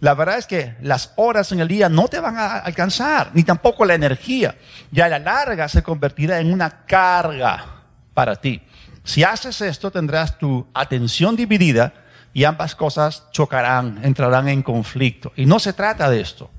la 0.00 0.14
verdad 0.14 0.38
es 0.38 0.46
que 0.46 0.76
las 0.80 1.12
horas 1.16 1.52
en 1.52 1.60
el 1.60 1.68
día 1.68 1.90
no 1.90 2.08
te 2.08 2.20
van 2.20 2.38
a 2.38 2.58
alcanzar, 2.58 3.30
ni 3.34 3.42
tampoco 3.42 3.84
la 3.84 3.94
energía. 3.94 4.56
Ya 4.90 5.04
a 5.04 5.08
la 5.08 5.18
larga 5.18 5.68
se 5.68 5.82
convertirá 5.82 6.40
en 6.40 6.52
una 6.52 6.86
carga 6.86 7.82
para 8.14 8.36
ti. 8.36 8.62
Si 9.04 9.22
haces 9.22 9.60
esto, 9.60 9.90
tendrás 9.90 10.38
tu 10.38 10.66
atención 10.72 11.36
dividida 11.36 11.92
y 12.32 12.44
ambas 12.44 12.74
cosas 12.74 13.24
chocarán, 13.30 14.00
entrarán 14.02 14.48
en 14.48 14.62
conflicto. 14.62 15.32
Y 15.36 15.44
no 15.44 15.58
se 15.58 15.74
trata 15.74 16.08
de 16.08 16.20
esto. 16.20 16.50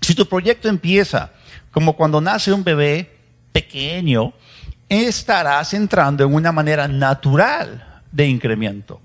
Si 0.00 0.16
tu 0.16 0.26
proyecto 0.26 0.68
empieza 0.68 1.30
como 1.70 1.94
cuando 1.94 2.20
nace 2.20 2.52
un 2.52 2.64
bebé 2.64 3.16
pequeño, 3.52 4.32
estarás 4.88 5.72
entrando 5.74 6.24
en 6.24 6.34
una 6.34 6.50
manera 6.50 6.88
natural 6.88 8.02
de 8.10 8.26
incremento. 8.26 9.00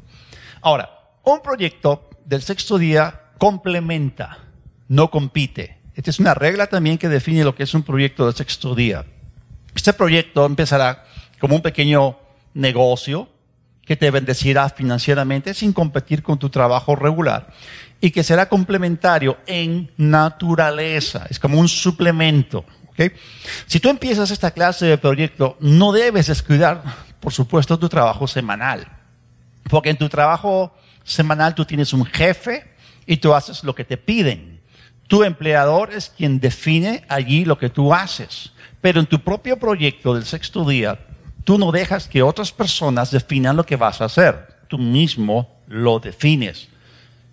Ahora, 0.62 0.90
un 1.24 1.42
proyecto 1.42 2.10
del 2.26 2.42
sexto 2.42 2.80
día 2.80 3.22
complementa, 3.38 4.40
no 4.88 5.10
compite. 5.10 5.78
Esta 5.96 6.10
es 6.10 6.20
una 6.20 6.34
regla 6.34 6.68
también 6.68 6.98
que 6.98 7.10
define 7.10 7.44
lo 7.44 7.56
que 7.56 7.64
es 7.64 7.74
un 7.74 7.84
proyecto 7.84 8.28
de 8.28 8.34
sexto 8.34 8.76
día. 8.76 9.06
Este 9.76 9.94
proyecto 9.94 10.46
empezará 10.46 11.06
como 11.40 11.56
un 11.56 11.62
pequeño 11.62 12.18
negocio 12.54 13.30
que 13.86 13.96
te 13.96 14.12
bendecirá 14.12 14.70
financieramente 14.70 15.54
sin 15.54 15.72
competir 15.72 16.22
con 16.22 16.38
tu 16.38 16.50
trabajo 16.50 16.96
regular 16.96 17.54
y 18.02 18.12
que 18.12 18.24
será 18.24 18.50
complementario 18.50 19.38
en 19.48 19.92
naturaleza. 19.98 21.26
Es 21.30 21.40
como 21.40 21.60
un 21.60 21.68
suplemento. 21.68 22.66
Si 23.68 23.80
tú 23.80 23.90
empiezas 23.90 24.32
esta 24.32 24.52
clase 24.52 24.86
de 24.88 24.98
proyecto, 24.98 25.58
no 25.60 25.92
debes 25.92 26.28
descuidar, 26.28 26.84
por 27.20 27.32
supuesto, 27.32 27.78
tu 27.78 27.90
trabajo 27.90 28.28
semanal. 28.28 28.88
Porque 29.70 29.90
en 29.90 29.98
tu 29.98 30.10
trabajo 30.10 30.76
semanal 31.04 31.54
tú 31.54 31.64
tienes 31.66 31.94
un 31.94 32.06
jefe, 32.06 32.66
y 33.08 33.18
tú 33.18 33.34
haces 33.34 33.64
lo 33.64 33.74
que 33.74 33.86
te 33.86 33.98
piden. 33.98 34.62
Tu 35.08 35.24
empleador 35.24 35.94
es 35.94 36.10
quien 36.10 36.40
define 36.40 37.06
allí 37.08 37.46
lo 37.46 37.58
que 37.58 37.70
tú 37.70 37.94
haces. 37.94 38.52
Pero 38.82 39.00
en 39.00 39.06
tu 39.06 39.22
propio 39.22 39.58
proyecto 39.58 40.14
del 40.14 40.26
sexto 40.26 40.68
día, 40.68 41.00
tú 41.46 41.58
no 41.58 41.72
dejas 41.72 42.08
que 42.08 42.22
otras 42.22 42.52
personas 42.52 43.10
definan 43.10 43.56
lo 43.56 43.66
que 43.66 43.78
vas 43.78 44.02
a 44.02 44.06
hacer. 44.06 44.56
Tú 44.68 44.78
mismo 44.78 45.62
lo 45.68 46.00
defines. 46.00 46.68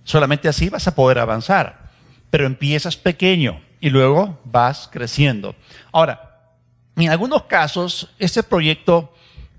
Solamente 0.05 0.49
así 0.49 0.69
vas 0.69 0.87
a 0.87 0.95
poder 0.95 1.19
avanzar. 1.19 1.91
Pero 2.31 2.47
empiezas 2.47 2.97
pequeño 2.97 3.61
y 3.81 3.91
luego 3.91 4.41
vas 4.45 4.89
creciendo. 4.91 5.57
Ahora, 5.93 6.53
en 6.97 7.11
algunos 7.11 7.43
casos, 7.45 8.09
ese 8.19 8.45
proyecto 8.45 9.13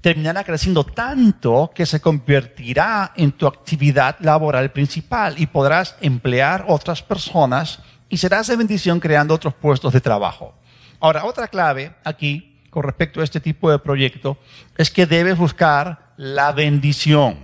terminará 0.06 0.44
creciendo 0.44 0.84
tanto 0.84 1.72
que 1.74 1.84
se 1.88 2.00
convertirá 2.00 3.14
en 3.16 3.32
tu 3.32 3.48
actividad 3.48 4.16
laboral 4.20 4.72
principal 4.72 5.34
y 5.40 5.48
podrás 5.48 5.96
emplear 6.00 6.66
otras 6.68 7.02
personas 7.02 7.80
y 8.08 8.18
serás 8.18 8.46
de 8.46 8.56
bendición 8.56 9.00
creando 9.00 9.34
otros 9.34 9.56
puestos 9.56 9.92
de 9.94 10.02
trabajo. 10.02 10.54
Ahora, 11.00 11.26
otra 11.26 11.48
clave 11.48 11.96
aquí 12.04 12.62
con 12.70 12.84
respecto 12.84 13.20
a 13.20 13.24
este 13.24 13.40
tipo 13.40 13.72
de 13.72 13.80
proyecto 13.80 14.38
es 14.78 14.92
que 14.92 15.08
debes 15.08 15.40
buscar 15.40 16.14
la 16.18 16.52
bendición, 16.52 17.40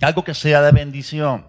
algo 0.00 0.24
que 0.24 0.32
sea 0.32 0.62
de 0.62 0.72
bendición. 0.72 1.48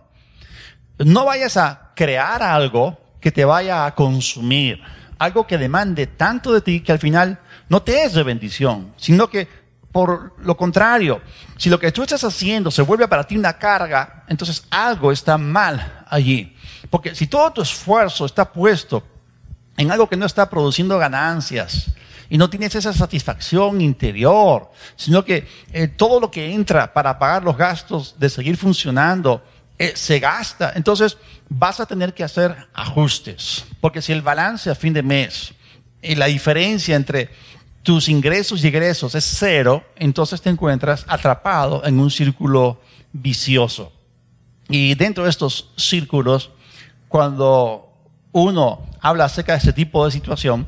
No 0.97 1.23
vayas 1.23 1.55
a 1.55 1.93
crear 1.95 2.43
algo 2.43 2.99
que 3.21 3.31
te 3.31 3.45
vaya 3.45 3.85
a 3.85 3.95
consumir, 3.95 4.81
algo 5.17 5.47
que 5.47 5.57
demande 5.57 6.07
tanto 6.07 6.51
de 6.51 6.59
ti 6.59 6.81
que 6.81 6.91
al 6.91 6.99
final 6.99 7.39
no 7.69 7.83
te 7.83 8.03
es 8.03 8.13
de 8.15 8.23
bendición, 8.23 8.93
sino 8.97 9.29
que 9.29 9.58
por 9.99 10.31
lo 10.45 10.55
contrario, 10.55 11.21
si 11.57 11.69
lo 11.69 11.77
que 11.77 11.91
tú 11.91 12.03
estás 12.03 12.23
haciendo 12.23 12.71
se 12.71 12.83
vuelve 12.83 13.05
para 13.09 13.25
ti 13.25 13.35
una 13.35 13.57
carga, 13.57 14.23
entonces 14.29 14.63
algo 14.69 15.11
está 15.11 15.37
mal 15.37 16.05
allí. 16.07 16.55
Porque 16.89 17.13
si 17.13 17.27
todo 17.27 17.51
tu 17.51 17.61
esfuerzo 17.61 18.25
está 18.25 18.49
puesto 18.49 19.03
en 19.75 19.91
algo 19.91 20.07
que 20.07 20.15
no 20.15 20.25
está 20.25 20.49
produciendo 20.49 20.97
ganancias 20.97 21.91
y 22.29 22.37
no 22.37 22.49
tienes 22.49 22.75
esa 22.75 22.93
satisfacción 22.93 23.81
interior, 23.81 24.71
sino 24.95 25.25
que 25.25 25.45
eh, 25.73 25.89
todo 25.89 26.21
lo 26.21 26.31
que 26.31 26.53
entra 26.53 26.93
para 26.93 27.19
pagar 27.19 27.43
los 27.43 27.57
gastos 27.57 28.15
de 28.17 28.29
seguir 28.29 28.55
funcionando 28.55 29.43
eh, 29.77 29.91
se 29.97 30.17
gasta, 30.19 30.71
entonces 30.75 31.17
vas 31.49 31.81
a 31.81 31.85
tener 31.85 32.13
que 32.13 32.23
hacer 32.23 32.55
ajustes. 32.73 33.65
Porque 33.81 34.01
si 34.01 34.13
el 34.13 34.21
balance 34.21 34.69
a 34.69 34.75
fin 34.75 34.93
de 34.93 35.03
mes 35.03 35.53
y 36.01 36.15
la 36.15 36.27
diferencia 36.27 36.95
entre 36.95 37.29
tus 37.89 38.07
ingresos 38.07 38.63
y 38.63 38.67
egresos 38.67 39.15
es 39.15 39.25
cero, 39.25 39.83
entonces 39.95 40.43
te 40.43 40.51
encuentras 40.51 41.03
atrapado 41.07 41.83
en 41.83 41.99
un 41.99 42.11
círculo 42.11 42.79
vicioso. 43.11 43.91
Y 44.67 44.93
dentro 44.93 45.23
de 45.23 45.31
estos 45.31 45.71
círculos, 45.75 46.51
cuando 47.07 47.91
uno 48.31 48.85
habla 49.01 49.25
acerca 49.25 49.53
de 49.53 49.57
este 49.57 49.73
tipo 49.73 50.05
de 50.05 50.11
situación, 50.11 50.67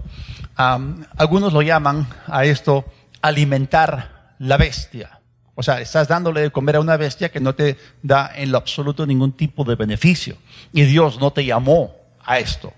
algunos 0.56 1.54
lo 1.54 1.62
llaman 1.62 2.08
a 2.26 2.44
esto 2.44 2.86
alimentar 3.22 4.34
la 4.40 4.58
bestia. 4.58 5.20
O 5.54 5.62
sea, 5.62 5.80
estás 5.80 6.08
dándole 6.08 6.42
de 6.42 6.50
comer 6.50 6.78
a 6.78 6.80
una 6.80 6.98
bestia 6.98 7.30
que 7.30 7.40
no 7.40 7.54
te 7.54 7.78
da 8.02 8.32
en 8.34 8.52
lo 8.52 8.58
absoluto 8.58 9.06
ningún 9.06 9.34
tipo 9.34 9.64
de 9.64 9.76
beneficio. 9.76 10.38
Y 10.74 10.86
Dios 10.86 11.20
no 11.20 11.32
te 11.32 11.46
llamó 11.46 11.94
a 12.26 12.40
esto. 12.40 12.74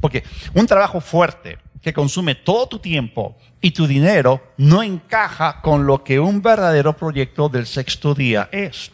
Porque 0.00 0.22
un 0.54 0.68
trabajo 0.68 1.00
fuerte 1.00 1.58
que 1.82 1.92
consume 1.92 2.34
todo 2.34 2.66
tu 2.66 2.78
tiempo 2.78 3.36
y 3.60 3.70
tu 3.70 3.86
dinero 3.86 4.52
no 4.56 4.82
encaja 4.82 5.60
con 5.60 5.86
lo 5.86 6.02
que 6.04 6.20
un 6.20 6.42
verdadero 6.42 6.96
proyecto 6.96 7.48
del 7.48 7.66
sexto 7.66 8.14
día 8.14 8.48
es. 8.52 8.90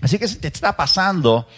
Así 0.00 0.18
que 0.18 0.28
si 0.28 0.36
te 0.36 0.48
está 0.48 0.76
pasando 0.76 1.48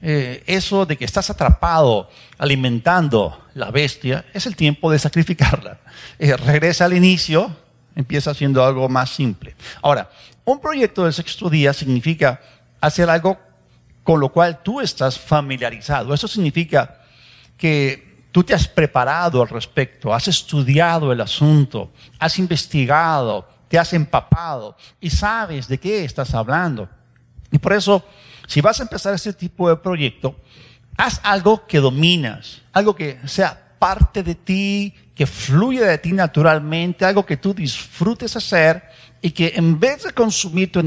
eh, 0.00 0.44
eso 0.46 0.86
de 0.86 0.96
que 0.96 1.04
estás 1.04 1.28
atrapado 1.30 2.08
alimentando 2.38 3.46
la 3.54 3.70
bestia, 3.70 4.24
es 4.32 4.46
el 4.46 4.54
tiempo 4.54 4.90
de 4.90 4.98
sacrificarla. 4.98 5.78
Eh, 6.20 6.36
regresa 6.36 6.84
al 6.84 6.94
inicio, 6.94 7.54
empieza 7.94 8.32
haciendo 8.32 8.64
algo 8.64 8.88
más 8.88 9.10
simple. 9.10 9.54
Ahora, 9.82 10.10
un 10.44 10.60
proyecto 10.60 11.04
del 11.04 11.12
sexto 11.12 11.48
día 11.48 11.72
significa 11.72 12.40
hacer 12.80 13.08
algo 13.08 13.38
con 14.02 14.18
lo 14.18 14.30
cual 14.30 14.62
tú 14.62 14.80
estás 14.80 15.18
familiarizado. 15.18 16.14
Eso 16.14 16.26
significa 16.26 17.02
que 17.56 18.07
tú 18.38 18.44
te 18.44 18.54
has 18.54 18.68
preparado 18.68 19.42
al 19.42 19.48
respecto, 19.48 20.14
has 20.14 20.28
estudiado 20.28 21.10
el 21.10 21.20
asunto, 21.20 21.90
has 22.20 22.38
investigado, 22.38 23.48
te 23.66 23.76
has 23.76 23.92
empapado 23.94 24.76
y 25.00 25.10
sabes 25.10 25.66
de 25.66 25.76
qué 25.78 26.04
estás 26.04 26.32
hablando. 26.34 26.88
Y 27.50 27.58
por 27.58 27.72
eso, 27.72 28.04
si 28.46 28.60
vas 28.60 28.78
a 28.78 28.84
empezar 28.84 29.12
este 29.12 29.32
tipo 29.32 29.68
de 29.68 29.74
proyecto, 29.74 30.36
haz 30.96 31.20
algo 31.24 31.66
que 31.66 31.80
dominas, 31.80 32.62
algo 32.72 32.94
que 32.94 33.18
sea 33.26 33.74
parte 33.76 34.22
de 34.22 34.36
ti, 34.36 34.94
que 35.16 35.26
fluya 35.26 35.86
de 35.86 35.98
ti 35.98 36.12
naturalmente, 36.12 37.04
algo 37.04 37.26
que 37.26 37.38
tú 37.38 37.52
disfrutes 37.52 38.36
hacer 38.36 38.84
y 39.20 39.32
que 39.32 39.54
en 39.56 39.80
vez 39.80 40.04
de 40.04 40.12
consumir 40.12 40.70
tu, 40.70 40.80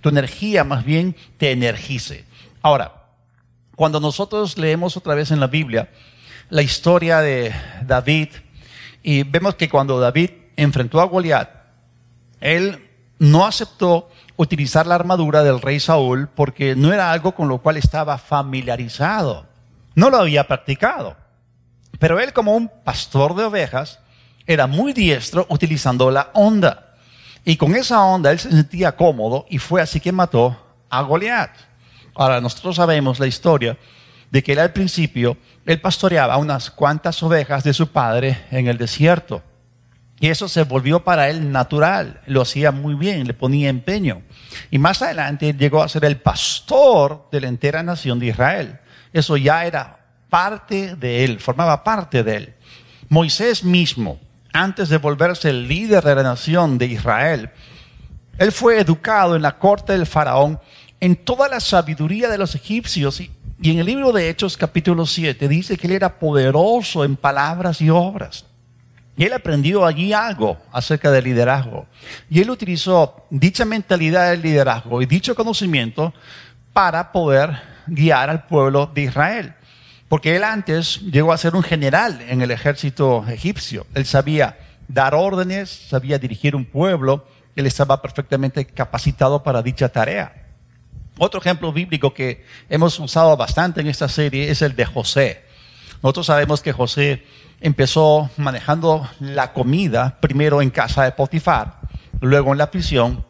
tu 0.00 0.08
energía, 0.08 0.64
más 0.64 0.86
bien 0.86 1.14
te 1.36 1.50
energice. 1.50 2.24
Ahora, 2.62 2.94
cuando 3.76 4.00
nosotros 4.00 4.56
leemos 4.56 4.96
otra 4.96 5.14
vez 5.14 5.30
en 5.32 5.40
la 5.40 5.48
Biblia 5.48 5.90
la 6.50 6.62
historia 6.62 7.20
de 7.20 7.54
David 7.84 8.28
y 9.02 9.22
vemos 9.22 9.54
que 9.54 9.68
cuando 9.68 10.00
David 10.00 10.30
enfrentó 10.56 11.00
a 11.00 11.04
Goliat, 11.04 11.50
él 12.40 12.88
no 13.18 13.46
aceptó 13.46 14.08
utilizar 14.36 14.86
la 14.86 14.94
armadura 14.94 15.42
del 15.42 15.60
rey 15.60 15.80
Saúl 15.80 16.28
porque 16.34 16.74
no 16.74 16.92
era 16.92 17.12
algo 17.12 17.32
con 17.34 17.48
lo 17.48 17.58
cual 17.58 17.76
estaba 17.76 18.18
familiarizado, 18.18 19.46
no 19.94 20.10
lo 20.10 20.18
había 20.18 20.46
practicado. 20.46 21.16
Pero 21.98 22.20
él 22.20 22.32
como 22.32 22.54
un 22.54 22.70
pastor 22.84 23.34
de 23.34 23.44
ovejas 23.44 23.98
era 24.46 24.66
muy 24.66 24.92
diestro 24.92 25.46
utilizando 25.50 26.10
la 26.10 26.30
onda. 26.32 26.94
Y 27.44 27.56
con 27.56 27.74
esa 27.74 28.02
onda 28.02 28.30
él 28.30 28.38
se 28.38 28.50
sentía 28.50 28.96
cómodo 28.96 29.46
y 29.48 29.58
fue 29.58 29.82
así 29.82 30.00
que 30.00 30.12
mató 30.12 30.56
a 30.88 31.02
Goliat. 31.02 31.50
Ahora 32.14 32.40
nosotros 32.40 32.76
sabemos 32.76 33.18
la 33.18 33.26
historia 33.26 33.76
de 34.30 34.42
que 34.42 34.52
él 34.52 34.58
al 34.58 34.72
principio, 34.72 35.36
él 35.68 35.82
pastoreaba 35.82 36.38
unas 36.38 36.70
cuantas 36.70 37.22
ovejas 37.22 37.62
de 37.62 37.74
su 37.74 37.88
padre 37.88 38.46
en 38.50 38.68
el 38.68 38.78
desierto. 38.78 39.42
Y 40.18 40.28
eso 40.28 40.48
se 40.48 40.64
volvió 40.64 41.04
para 41.04 41.28
él 41.28 41.52
natural, 41.52 42.22
lo 42.24 42.40
hacía 42.40 42.72
muy 42.72 42.94
bien, 42.94 43.26
le 43.26 43.34
ponía 43.34 43.68
empeño. 43.68 44.22
Y 44.70 44.78
más 44.78 45.02
adelante 45.02 45.52
llegó 45.52 45.82
a 45.82 45.88
ser 45.90 46.06
el 46.06 46.16
pastor 46.16 47.28
de 47.30 47.42
la 47.42 47.48
entera 47.48 47.82
nación 47.82 48.18
de 48.18 48.28
Israel. 48.28 48.78
Eso 49.12 49.36
ya 49.36 49.66
era 49.66 50.06
parte 50.30 50.96
de 50.96 51.24
él, 51.24 51.38
formaba 51.38 51.84
parte 51.84 52.24
de 52.24 52.36
él. 52.36 52.54
Moisés 53.10 53.62
mismo, 53.62 54.18
antes 54.54 54.88
de 54.88 54.96
volverse 54.96 55.50
el 55.50 55.68
líder 55.68 56.02
de 56.02 56.14
la 56.14 56.22
nación 56.22 56.78
de 56.78 56.86
Israel, 56.86 57.50
él 58.38 58.52
fue 58.52 58.80
educado 58.80 59.36
en 59.36 59.42
la 59.42 59.58
corte 59.58 59.92
del 59.92 60.06
faraón 60.06 60.58
en 61.00 61.16
toda 61.16 61.48
la 61.48 61.60
sabiduría 61.60 62.28
de 62.28 62.38
los 62.38 62.54
egipcios 62.54 63.20
y, 63.20 63.30
en 63.62 63.78
el 63.78 63.86
libro 63.86 64.12
de 64.12 64.30
Hechos 64.30 64.56
capítulo 64.56 65.04
7 65.04 65.48
dice 65.48 65.76
que 65.76 65.86
él 65.88 65.94
era 65.94 66.18
poderoso 66.18 67.04
en 67.04 67.16
palabras 67.16 67.80
y 67.80 67.90
obras. 67.90 68.44
Y 69.16 69.24
él 69.24 69.32
aprendió 69.32 69.84
allí 69.84 70.12
algo 70.12 70.58
acerca 70.70 71.10
del 71.10 71.24
liderazgo. 71.24 71.86
Y 72.30 72.40
él 72.40 72.50
utilizó 72.50 73.26
dicha 73.30 73.64
mentalidad 73.64 74.30
del 74.30 74.42
liderazgo 74.42 75.02
y 75.02 75.06
dicho 75.06 75.34
conocimiento 75.34 76.14
para 76.72 77.10
poder 77.10 77.50
guiar 77.88 78.30
al 78.30 78.46
pueblo 78.46 78.88
de 78.94 79.02
Israel. 79.02 79.54
Porque 80.08 80.36
él 80.36 80.44
antes 80.44 81.00
llegó 81.00 81.32
a 81.32 81.38
ser 81.38 81.56
un 81.56 81.64
general 81.64 82.20
en 82.28 82.42
el 82.42 82.52
ejército 82.52 83.26
egipcio. 83.26 83.86
Él 83.94 84.06
sabía 84.06 84.56
dar 84.86 85.16
órdenes, 85.16 85.68
sabía 85.68 86.18
dirigir 86.20 86.54
un 86.54 86.64
pueblo, 86.64 87.26
él 87.56 87.66
estaba 87.66 88.00
perfectamente 88.00 88.64
capacitado 88.66 89.42
para 89.42 89.62
dicha 89.62 89.88
tarea. 89.88 90.47
Otro 91.18 91.40
ejemplo 91.40 91.72
bíblico 91.72 92.14
que 92.14 92.44
hemos 92.70 92.98
usado 93.00 93.36
bastante 93.36 93.80
en 93.80 93.88
esta 93.88 94.08
serie 94.08 94.50
es 94.50 94.62
el 94.62 94.76
de 94.76 94.86
José. 94.86 95.44
Nosotros 96.00 96.26
sabemos 96.26 96.62
que 96.62 96.72
José 96.72 97.24
empezó 97.60 98.30
manejando 98.36 99.08
la 99.18 99.52
comida 99.52 100.18
primero 100.20 100.62
en 100.62 100.70
casa 100.70 101.02
de 101.02 101.10
Potifar, 101.10 101.80
luego 102.20 102.52
en 102.52 102.58
la 102.58 102.70
prisión, 102.70 103.24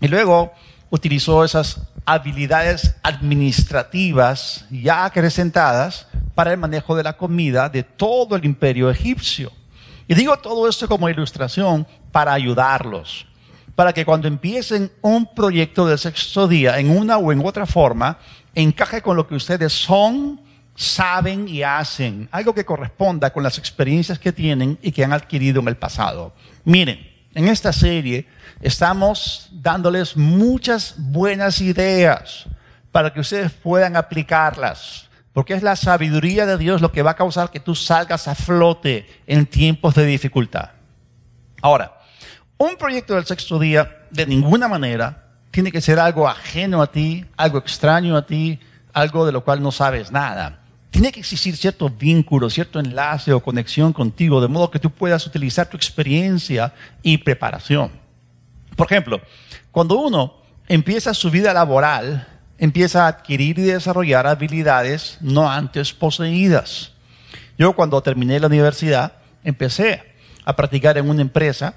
y 0.00 0.08
luego 0.08 0.52
utilizó 0.90 1.44
esas 1.44 1.80
habilidades 2.04 2.96
administrativas 3.04 4.66
ya 4.70 5.04
acrecentadas 5.04 6.08
para 6.34 6.50
el 6.50 6.58
manejo 6.58 6.96
de 6.96 7.04
la 7.04 7.16
comida 7.16 7.68
de 7.68 7.84
todo 7.84 8.34
el 8.34 8.44
imperio 8.44 8.90
egipcio. 8.90 9.52
Y 10.08 10.14
digo 10.14 10.36
todo 10.38 10.68
esto 10.68 10.88
como 10.88 11.08
ilustración 11.08 11.86
para 12.10 12.32
ayudarlos, 12.32 13.26
para 13.80 13.94
que 13.94 14.04
cuando 14.04 14.28
empiecen 14.28 14.92
un 15.00 15.34
proyecto 15.34 15.86
del 15.86 15.98
sexto 15.98 16.46
día 16.46 16.78
en 16.78 16.90
una 16.90 17.16
o 17.16 17.32
en 17.32 17.42
otra 17.42 17.64
forma, 17.64 18.18
encaje 18.54 19.00
con 19.00 19.16
lo 19.16 19.26
que 19.26 19.34
ustedes 19.34 19.72
son, 19.72 20.38
saben 20.74 21.48
y 21.48 21.62
hacen, 21.62 22.28
algo 22.30 22.54
que 22.54 22.66
corresponda 22.66 23.32
con 23.32 23.42
las 23.42 23.56
experiencias 23.56 24.18
que 24.18 24.32
tienen 24.32 24.78
y 24.82 24.92
que 24.92 25.02
han 25.02 25.14
adquirido 25.14 25.62
en 25.62 25.68
el 25.68 25.78
pasado. 25.78 26.34
Miren, 26.64 27.10
en 27.32 27.48
esta 27.48 27.72
serie 27.72 28.26
estamos 28.60 29.48
dándoles 29.50 30.14
muchas 30.14 30.96
buenas 30.98 31.62
ideas 31.62 32.44
para 32.92 33.14
que 33.14 33.20
ustedes 33.20 33.50
puedan 33.50 33.96
aplicarlas. 33.96 35.08
Porque 35.32 35.54
es 35.54 35.62
la 35.62 35.74
sabiduría 35.74 36.44
de 36.44 36.58
Dios 36.58 36.82
lo 36.82 36.92
que 36.92 37.00
va 37.00 37.12
a 37.12 37.16
causar 37.16 37.50
que 37.50 37.60
tú 37.60 37.74
salgas 37.74 38.28
a 38.28 38.34
flote 38.34 39.08
en 39.26 39.46
tiempos 39.46 39.94
de 39.94 40.04
dificultad. 40.04 40.68
Ahora, 41.62 41.99
un 42.60 42.76
proyecto 42.76 43.14
del 43.14 43.24
sexto 43.24 43.58
día 43.58 44.04
de 44.10 44.26
ninguna 44.26 44.68
manera 44.68 45.24
tiene 45.50 45.72
que 45.72 45.80
ser 45.80 45.98
algo 45.98 46.28
ajeno 46.28 46.82
a 46.82 46.90
ti, 46.92 47.24
algo 47.38 47.56
extraño 47.56 48.18
a 48.18 48.26
ti, 48.26 48.60
algo 48.92 49.24
de 49.24 49.32
lo 49.32 49.42
cual 49.42 49.62
no 49.62 49.72
sabes 49.72 50.12
nada. 50.12 50.60
Tiene 50.90 51.10
que 51.10 51.20
existir 51.20 51.56
cierto 51.56 51.88
vínculo, 51.88 52.50
cierto 52.50 52.78
enlace 52.78 53.32
o 53.32 53.40
conexión 53.40 53.94
contigo, 53.94 54.42
de 54.42 54.48
modo 54.48 54.70
que 54.70 54.78
tú 54.78 54.90
puedas 54.90 55.26
utilizar 55.26 55.70
tu 55.70 55.78
experiencia 55.78 56.74
y 57.02 57.16
preparación. 57.16 57.92
Por 58.76 58.86
ejemplo, 58.86 59.22
cuando 59.70 59.98
uno 59.98 60.34
empieza 60.68 61.14
su 61.14 61.30
vida 61.30 61.54
laboral, 61.54 62.28
empieza 62.58 63.06
a 63.06 63.08
adquirir 63.08 63.58
y 63.58 63.62
desarrollar 63.62 64.26
habilidades 64.26 65.16
no 65.22 65.50
antes 65.50 65.94
poseídas. 65.94 66.92
Yo 67.56 67.72
cuando 67.72 68.02
terminé 68.02 68.38
la 68.38 68.48
universidad 68.48 69.14
empecé 69.44 70.02
a 70.44 70.54
practicar 70.54 70.98
en 70.98 71.08
una 71.08 71.22
empresa 71.22 71.74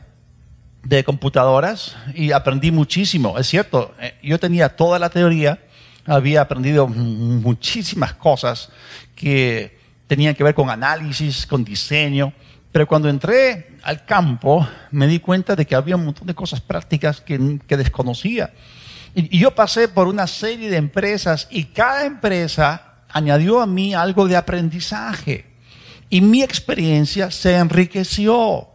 de 0.84 1.04
computadoras 1.04 1.96
y 2.13 2.32
aprendí 2.32 2.72
muchísimo. 2.72 3.38
Es 3.39 3.48
cierto, 3.48 3.93
eh, 4.00 4.15
yo 4.22 4.39
tenía 4.39 4.76
toda 4.76 5.00
la 5.00 5.10
teoría, 5.10 5.60
había 6.06 6.41
aprendido 6.41 6.88
muchísimas 6.88 8.13
cosas 8.13 8.69
que 9.15 9.78
tenían 10.08 10.36
que 10.36 10.43
ver 10.43 10.54
con 10.54 10.69
análisis, 10.69 11.48
con 11.48 11.63
diseño, 11.63 12.34
pero 12.72 12.88
cuando 12.88 13.08
entré 13.08 13.78
al 13.84 14.04
campo 14.06 14.67
me 14.91 15.08
di 15.08 15.19
cuenta 15.19 15.56
de 15.56 15.65
que 15.65 15.76
había 15.76 15.96
un 15.96 16.06
montón 16.06 16.28
de 16.28 16.36
cosas 16.36 16.60
prácticas 16.60 17.22
que, 17.22 17.38
desconocía. 17.67 18.54
Y, 19.15 19.38
y 19.38 19.39
yo 19.39 19.56
pasé 19.56 19.88
por 19.88 20.08
una 20.08 20.28
serie 20.28 20.69
de 20.69 20.78
empresas 20.78 21.48
y 21.50 21.65
cada 21.65 22.06
empresa 22.06 22.96
añadió 23.10 23.62
a 23.62 23.67
mí 23.67 23.93
algo 23.93 24.28
de 24.28 24.36
aprendizaje. 24.36 25.46
Y 26.10 26.22
mi 26.22 26.43
experiencia 26.43 27.32
se 27.32 27.56
enriqueció. 27.56 28.67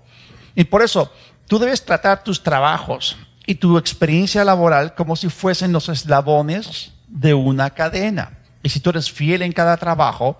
Y 0.54 0.64
por 0.64 0.82
eso 0.82 1.12
tú 1.48 1.58
debes 1.58 1.84
tratar 1.84 2.22
tus 2.22 2.42
trabajos 2.42 3.16
y 3.46 3.56
tu 3.56 3.78
experiencia 3.78 4.44
laboral 4.44 4.94
como 4.94 5.16
si 5.16 5.28
fuesen 5.28 5.72
los 5.72 5.88
eslabones 5.88 6.92
de 7.08 7.34
una 7.34 7.70
cadena. 7.70 8.38
Y 8.62 8.68
si 8.68 8.80
tú 8.80 8.90
eres 8.90 9.10
fiel 9.10 9.42
en 9.42 9.52
cada 9.52 9.76
trabajo 9.76 10.38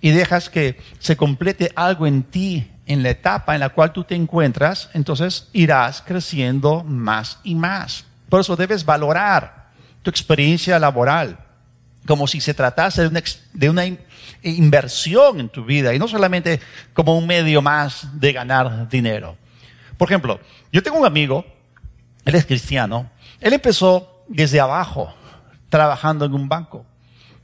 y 0.00 0.10
dejas 0.10 0.50
que 0.50 0.80
se 0.98 1.16
complete 1.16 1.70
algo 1.74 2.06
en 2.06 2.24
ti 2.24 2.70
en 2.86 3.02
la 3.02 3.10
etapa 3.10 3.54
en 3.54 3.60
la 3.60 3.68
cual 3.68 3.92
tú 3.92 4.02
te 4.04 4.14
encuentras, 4.14 4.90
entonces 4.94 5.48
irás 5.52 6.02
creciendo 6.04 6.82
más 6.84 7.38
y 7.44 7.54
más. 7.54 8.04
Por 8.28 8.40
eso 8.40 8.56
debes 8.56 8.84
valorar 8.84 9.68
tu 10.02 10.10
experiencia 10.10 10.78
laboral, 10.78 11.38
como 12.06 12.26
si 12.26 12.40
se 12.40 12.54
tratase 12.54 13.08
de 13.52 13.70
una, 13.70 13.84
inversión 14.42 15.40
en 15.40 15.48
tu 15.48 15.64
vida 15.64 15.92
y 15.94 15.98
no 15.98 16.06
solamente 16.06 16.60
como 16.94 17.18
un 17.18 17.26
medio 17.26 17.60
más 17.60 18.08
de 18.20 18.32
ganar 18.32 18.88
dinero. 18.88 19.36
Por 19.98 20.08
ejemplo, 20.08 20.40
yo 20.72 20.82
tengo 20.82 20.98
un 20.98 21.04
amigo, 21.04 21.44
él 22.24 22.34
es 22.34 22.46
cristiano, 22.46 23.10
él 23.40 23.52
empezó 23.52 24.24
desde 24.28 24.60
abajo, 24.60 25.12
trabajando 25.68 26.24
en 26.24 26.32
un 26.32 26.48
banco. 26.48 26.86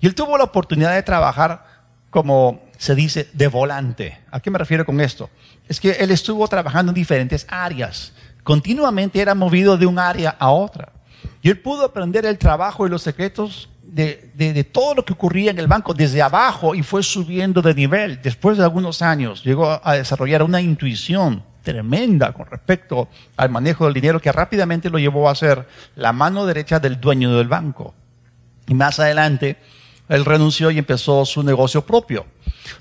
Y 0.01 0.07
él 0.07 0.15
tuvo 0.15 0.39
la 0.39 0.45
oportunidad 0.45 0.95
de 0.95 1.03
trabajar 1.03 1.75
como 2.15 2.63
se 2.79 2.95
dice, 2.95 3.29
de 3.33 3.49
volante. 3.49 4.21
¿A 4.31 4.39
qué 4.39 4.49
me 4.49 4.57
refiero 4.57 4.87
con 4.87 5.01
esto? 5.01 5.29
Es 5.69 5.81
que 5.81 5.91
él 5.91 6.13
estuvo 6.13 6.47
trabajando 6.47 6.91
en 6.91 6.95
diferentes 6.95 7.45
áreas. 7.51 8.13
Continuamente 8.45 9.21
era 9.21 9.35
movido 9.35 9.77
de 9.77 9.85
un 9.85 9.99
área 9.99 10.37
a 10.39 10.51
otra. 10.51 10.93
Y 11.43 11.51
él 11.51 11.59
pudo 11.59 11.85
aprender 11.85 12.25
el 12.25 12.39
trabajo 12.39 12.87
y 12.87 12.91
los 12.91 13.03
secretos 13.03 13.69
de, 13.83 14.31
de, 14.37 14.63
todo 14.63 14.95
lo 14.95 15.05
que 15.05 15.13
ocurría 15.13 15.51
en 15.51 15.59
el 15.59 15.67
banco 15.67 15.93
desde 15.93 16.23
abajo 16.23 16.77
y 16.77 16.85
fue 16.85 17.03
subiendo 17.03 17.61
de 17.61 17.75
nivel. 17.75 18.23
Después 18.23 18.59
de 18.59 18.63
algunos 18.63 19.03
años 19.03 19.43
llegó 19.43 19.81
a 19.83 19.95
desarrollar 19.95 20.45
una 20.45 20.61
intuición 20.61 21.43
tremenda 21.65 22.33
con 22.33 22.47
respecto 22.47 23.09
al 23.37 23.51
manejo 23.51 23.87
del 23.87 23.95
dinero 23.95 24.21
que 24.21 24.31
rápidamente 24.31 24.91
lo 24.91 24.99
llevó 24.99 25.29
a 25.29 25.35
ser 25.35 25.67
la 25.97 26.13
mano 26.13 26.47
derecha 26.47 26.79
del 26.79 27.01
dueño 27.01 27.37
del 27.37 27.49
banco. 27.49 27.95
Y 28.69 28.75
más 28.75 29.01
adelante, 29.01 29.57
él 30.09 30.25
renunció 30.25 30.71
y 30.71 30.79
empezó 30.79 31.25
su 31.25 31.43
negocio 31.43 31.85
propio. 31.85 32.27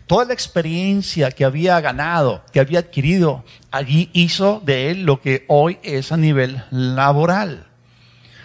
Toda 0.06 0.26
la 0.26 0.34
experiencia 0.34 1.32
que 1.32 1.46
había 1.46 1.80
ganado, 1.82 2.43
que 2.52 2.60
había 2.60 2.80
adquirido, 2.80 3.43
allí 3.72 4.10
hizo 4.13 4.62
de 4.63 4.91
él 4.91 5.04
lo 5.04 5.19
que 5.19 5.46
hoy 5.48 5.80
es 5.82 6.12
a 6.12 6.17
nivel 6.17 6.63
laboral. 6.69 7.67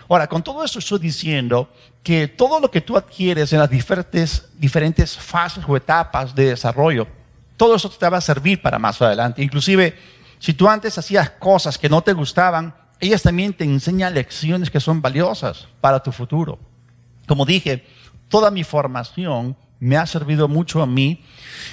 Ahora, 0.08 0.26
con 0.26 0.42
todo 0.42 0.64
esto 0.64 0.78
estoy 0.78 1.00
diciendo 1.00 1.70
que 2.02 2.28
todo 2.28 2.60
lo 2.60 2.70
que 2.70 2.80
tú 2.80 2.96
adquieres 2.96 3.52
en 3.52 3.58
las 3.58 3.68
diferentes, 3.68 4.48
diferentes 4.54 5.16
fases 5.16 5.64
o 5.66 5.76
etapas 5.76 6.34
de 6.34 6.46
desarrollo, 6.46 7.06
todo 7.56 7.74
eso 7.74 7.90
te 7.90 8.08
va 8.08 8.18
a 8.18 8.22
servir 8.22 8.62
para 8.62 8.78
más 8.78 9.02
adelante. 9.02 9.42
Inclusive, 9.42 9.94
si 10.38 10.54
tú 10.54 10.68
antes 10.68 10.98
hacías 10.98 11.30
cosas 11.30 11.78
que 11.78 11.88
no 11.88 12.02
te 12.02 12.12
gustaban, 12.12 12.74
ellas 13.00 13.22
también 13.22 13.52
te 13.52 13.64
enseñan 13.64 14.14
lecciones 14.14 14.70
que 14.70 14.80
son 14.80 15.00
valiosas 15.00 15.68
para 15.80 16.02
tu 16.02 16.12
futuro. 16.12 16.58
Como 17.26 17.44
dije, 17.44 17.84
toda 18.28 18.50
mi 18.50 18.64
formación 18.64 19.56
me 19.80 19.96
ha 19.96 20.06
servido 20.06 20.48
mucho 20.48 20.82
a 20.82 20.86
mí 20.86 21.22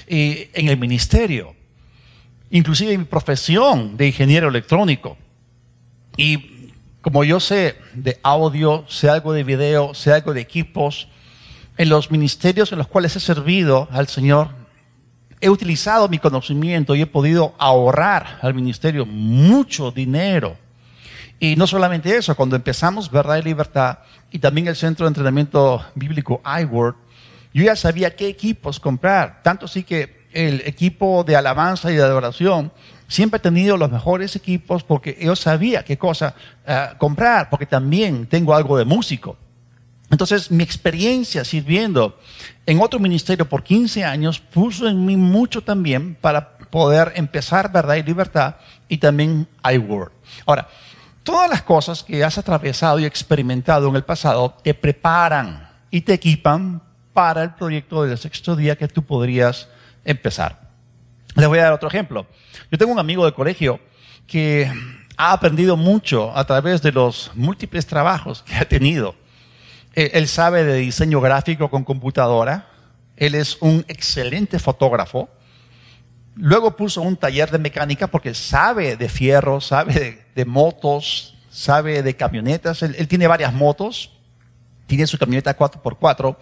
eh, 0.08 0.52
en 0.54 0.68
el 0.68 0.78
ministerio, 0.78 1.56
inclusive 2.50 2.94
en 2.94 3.02
mi 3.02 3.06
profesión 3.06 3.98
de 3.98 4.08
ingeniero 4.08 4.50
electrónico. 4.50 5.18
Y 6.18 6.72
como 7.02 7.24
yo 7.24 7.40
sé 7.40 7.76
de 7.94 8.20
audio, 8.24 8.86
sé 8.88 9.10
algo 9.10 9.34
de 9.34 9.44
video, 9.44 9.94
sé 9.94 10.12
algo 10.12 10.34
de 10.34 10.42
equipos, 10.42 11.08
en 11.78 11.90
los 11.90 12.10
ministerios 12.10 12.72
en 12.72 12.78
los 12.78 12.88
cuales 12.88 13.16
he 13.16 13.20
servido 13.20 13.88
al 13.92 14.08
Señor, 14.08 14.50
he 15.42 15.50
utilizado 15.50 16.08
mi 16.08 16.20
conocimiento 16.20 16.96
y 16.96 17.02
he 17.02 17.08
podido 17.08 17.54
ahorrar 17.58 18.40
al 18.42 18.54
ministerio 18.54 19.06
mucho 19.06 19.92
dinero. 19.92 20.58
Y 21.40 21.56
no 21.56 21.68
solamente 21.68 22.16
eso, 22.16 22.36
cuando 22.36 22.56
empezamos 22.56 23.12
Verdad 23.12 23.38
y 23.38 23.42
Libertad 23.42 24.00
y 24.32 24.40
también 24.40 24.68
el 24.68 24.76
Centro 24.76 25.06
de 25.06 25.10
Entrenamiento 25.10 25.86
Bíblico 25.94 26.42
iWord, 26.62 26.96
yo 27.54 27.64
ya 27.64 27.76
sabía 27.76 28.16
qué 28.16 28.28
equipos 28.28 28.80
comprar. 28.80 29.42
Tanto 29.44 29.66
así 29.66 29.84
que 29.84 30.26
el 30.32 30.62
equipo 30.66 31.24
de 31.24 31.36
alabanza 31.36 31.92
y 31.92 31.96
de 31.96 32.04
adoración 32.04 32.72
siempre 33.08 33.38
he 33.38 33.42
tenido 33.42 33.78
los 33.78 33.92
mejores 33.92 34.36
equipos 34.36 34.84
porque 34.84 35.18
yo 35.22 35.36
sabía 35.36 35.84
qué 35.84 35.98
cosa 35.98 36.36
eh, 36.66 36.90
comprar, 36.98 37.50
porque 37.50 37.66
también 37.66 38.28
tengo 38.28 38.54
algo 38.54 38.78
de 38.78 38.86
músico. 38.86 39.38
Entonces, 40.12 40.52
mi 40.52 40.64
experiencia 40.64 41.44
sirviendo 41.44 42.20
en 42.66 42.80
otro 42.82 43.00
ministerio 43.00 43.48
por 43.48 43.64
15 43.64 44.04
años 44.04 44.40
puso 44.40 44.88
en 44.88 45.06
mí 45.06 45.18
mucho 45.18 45.62
también 45.62 46.16
para 46.16 46.58
poder 46.58 47.14
empezar 47.16 47.72
verdad 47.72 47.96
y 47.96 48.04
libertad 48.04 48.56
y 48.88 48.98
también 48.98 49.48
iWord. 49.64 50.12
Ahora, 50.46 50.68
todas 51.24 51.50
las 51.50 51.64
cosas 51.64 52.04
que 52.04 52.24
has 52.24 52.38
atravesado 52.38 53.00
y 53.00 53.06
experimentado 53.06 53.90
en 53.90 53.96
el 53.96 54.04
pasado 54.04 54.56
te 54.64 54.74
preparan 54.74 55.70
y 55.90 56.02
te 56.02 56.14
equipan 56.14 56.82
para 57.14 57.44
el 57.44 57.54
proyecto 57.54 58.04
del 58.04 58.18
sexto 58.18 58.56
día 58.56 58.76
que 58.76 58.88
tú 58.88 59.04
podrías 59.04 59.70
empezar. 60.04 60.70
Les 61.36 61.48
voy 61.48 61.60
a 61.60 61.64
dar 61.64 61.74
otro 61.74 61.88
ejemplo. 61.88 62.28
Yo 62.72 62.78
tengo 62.78 62.92
un 62.92 63.00
amigo 63.00 63.26
de 63.26 63.34
colegio 63.34 63.80
que 64.28 64.72
ha 65.18 65.32
aprendido 65.32 65.78
mucho 65.78 66.36
a 66.38 66.46
través 66.46 66.82
de 66.82 66.92
los 66.92 67.32
múltiples 67.36 67.86
trabajos 67.86 68.44
que 68.44 68.56
ha 68.56 68.66
tenido. 68.66 69.16
Él 69.96 70.28
sabe 70.28 70.64
de 70.64 70.76
diseño 70.76 71.22
gráfico 71.22 71.70
con 71.70 71.84
computadora. 71.84 72.68
Él 73.16 73.34
es 73.34 73.58
un 73.62 73.86
excelente 73.88 74.60
fotógrafo. 74.60 75.30
Luego 76.36 76.76
puso 76.76 77.02
un 77.02 77.16
taller 77.16 77.50
de 77.50 77.60
mecánica 77.60 78.08
porque 78.08 78.34
sabe 78.34 78.98
de 78.98 79.08
fierro, 79.08 79.62
sabe 79.62 80.26
de, 80.36 80.46
motos, 80.46 81.38
sabe 81.50 82.04
de 82.04 82.16
camionetas. 82.16 82.84
Él, 82.84 82.96
él, 82.98 83.08
tiene 83.08 83.28
varias 83.28 83.54
motos. 83.54 84.12
Tiene 84.86 85.08
su 85.08 85.18
camioneta 85.18 85.58
4x4 85.58 86.36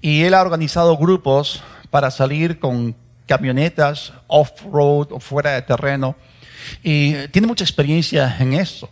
y 0.00 0.22
él 0.22 0.34
ha 0.34 0.40
organizado 0.42 0.96
grupos 0.96 1.62
para 1.90 2.10
salir 2.10 2.58
con 2.58 2.94
camionetas 3.26 4.12
off-road 4.28 5.08
o 5.10 5.20
fuera 5.20 5.52
de 5.52 5.62
terreno. 5.62 6.16
Y 6.82 7.28
tiene 7.28 7.48
mucha 7.48 7.64
experiencia 7.64 8.36
en 8.38 8.54
eso. 8.54 8.88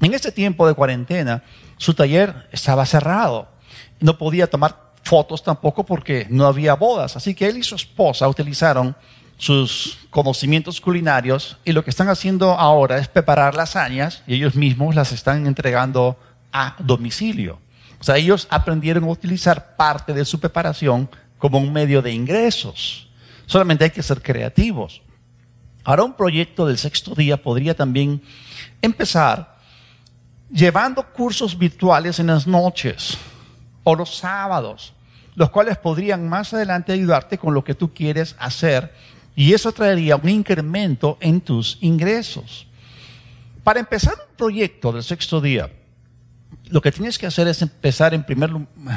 En 0.00 0.12
este 0.12 0.30
tiempo 0.30 0.68
de 0.68 0.74
cuarentena, 0.74 1.42
su 1.76 1.94
taller 1.94 2.48
estaba 2.52 2.86
cerrado. 2.86 3.48
No 4.00 4.18
podía 4.18 4.48
tomar 4.48 4.92
fotos 5.02 5.42
tampoco 5.42 5.84
porque 5.84 6.26
no 6.30 6.46
había 6.46 6.74
bodas. 6.74 7.16
Así 7.16 7.34
que 7.34 7.46
él 7.46 7.58
y 7.58 7.62
su 7.62 7.74
esposa 7.74 8.28
utilizaron 8.28 8.96
sus 9.38 9.98
conocimientos 10.10 10.80
culinarios 10.80 11.58
y 11.64 11.72
lo 11.72 11.84
que 11.84 11.90
están 11.90 12.08
haciendo 12.08 12.52
ahora 12.52 12.98
es 12.98 13.08
preparar 13.08 13.54
lasañas 13.54 14.22
y 14.26 14.34
ellos 14.34 14.54
mismos 14.54 14.94
las 14.94 15.12
están 15.12 15.46
entregando 15.46 16.18
a 16.52 16.74
domicilio. 16.78 17.58
O 18.00 18.04
sea, 18.04 18.16
ellos 18.16 18.46
aprendieron 18.50 19.04
a 19.04 19.08
utilizar 19.08 19.76
parte 19.76 20.12
de 20.12 20.24
su 20.24 20.40
preparación 20.40 21.08
como 21.38 21.58
un 21.58 21.72
medio 21.72 22.02
de 22.02 22.12
ingresos. 22.12 23.08
Solamente 23.46 23.84
hay 23.84 23.90
que 23.90 24.02
ser 24.02 24.22
creativos. 24.22 25.02
Ahora 25.84 26.04
un 26.04 26.14
proyecto 26.14 26.66
del 26.66 26.78
sexto 26.78 27.14
día 27.14 27.36
podría 27.36 27.74
también 27.74 28.22
empezar 28.82 29.55
llevando 30.50 31.02
cursos 31.12 31.58
virtuales 31.58 32.18
en 32.18 32.28
las 32.28 32.46
noches 32.46 33.16
o 33.84 33.94
los 33.94 34.16
sábados, 34.16 34.92
los 35.34 35.50
cuales 35.50 35.76
podrían 35.78 36.28
más 36.28 36.54
adelante 36.54 36.92
ayudarte 36.92 37.38
con 37.38 37.54
lo 37.54 37.62
que 37.62 37.74
tú 37.74 37.92
quieres 37.92 38.36
hacer 38.38 38.92
y 39.34 39.52
eso 39.52 39.70
traería 39.70 40.16
un 40.16 40.28
incremento 40.28 41.18
en 41.20 41.40
tus 41.40 41.78
ingresos. 41.80 42.66
Para 43.62 43.80
empezar 43.80 44.14
un 44.14 44.36
proyecto 44.36 44.92
del 44.92 45.02
sexto 45.02 45.40
día, 45.40 45.70
lo 46.68 46.80
que 46.80 46.90
tienes 46.90 47.18
que 47.18 47.26
hacer 47.26 47.46
es 47.48 47.60
empezar 47.62 48.14
en 48.14 48.24
primer 48.24 48.50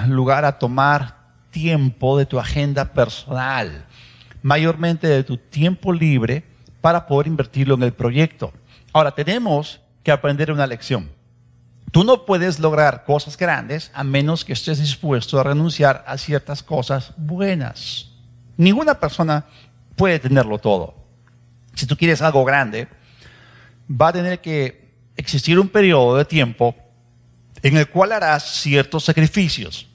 lugar 0.07 0.45
a 0.45 0.57
tomar 0.57 1.17
tiempo 1.51 2.17
de 2.17 2.25
tu 2.25 2.39
agenda 2.39 2.93
personal, 2.93 3.85
mayormente 4.41 5.07
de 5.07 5.23
tu 5.23 5.38
tiempo 5.38 5.91
libre, 5.91 6.45
para 6.81 7.05
poder 7.05 7.27
invertirlo 7.27 7.75
en 7.75 7.83
el 7.83 7.93
proyecto. 7.93 8.53
Ahora, 8.93 9.12
tenemos 9.12 9.81
que 10.03 10.12
aprender 10.12 10.51
una 10.51 10.65
lección. 10.65 11.09
Tú 11.91 12.04
no 12.04 12.25
puedes 12.25 12.60
lograr 12.60 13.04
cosas 13.04 13.38
grandes 13.38 13.91
a 13.93 14.04
menos 14.04 14.45
que 14.45 14.54
estés 14.54 14.80
dispuesto 14.80 15.39
a 15.39 15.43
renunciar 15.43 16.04
a 16.08 16.17
ciertas 16.17 16.62
cosas 16.62 17.13
buenas. 17.17 18.12
Ninguna 18.58 18.99
persona 18.99 19.45
puede 19.95 20.19
tenerlo 20.19 20.60
todo. 20.60 20.93
Si 21.73 21.88
tú 21.88 21.95
quieres 21.97 22.21
algo 22.21 22.45
grande, 22.45 22.88
va 23.89 24.10
a 24.10 24.13
tener 24.13 24.39
que 24.39 24.93
existir 25.15 25.58
un 25.60 25.69
periodo 25.69 26.17
de 26.17 26.25
tiempo 26.25 26.75
en 27.63 27.78
el 27.78 27.89
cual 27.89 28.12
harás 28.12 28.43
ciertos 28.43 29.06
sacrificios. 29.06 29.88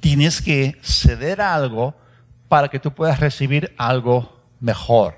Tienes 0.00 0.40
que 0.40 0.78
ceder 0.82 1.40
algo 1.40 1.94
para 2.48 2.68
que 2.68 2.78
tú 2.78 2.92
puedas 2.94 3.20
recibir 3.20 3.74
algo 3.76 4.42
mejor. 4.60 5.14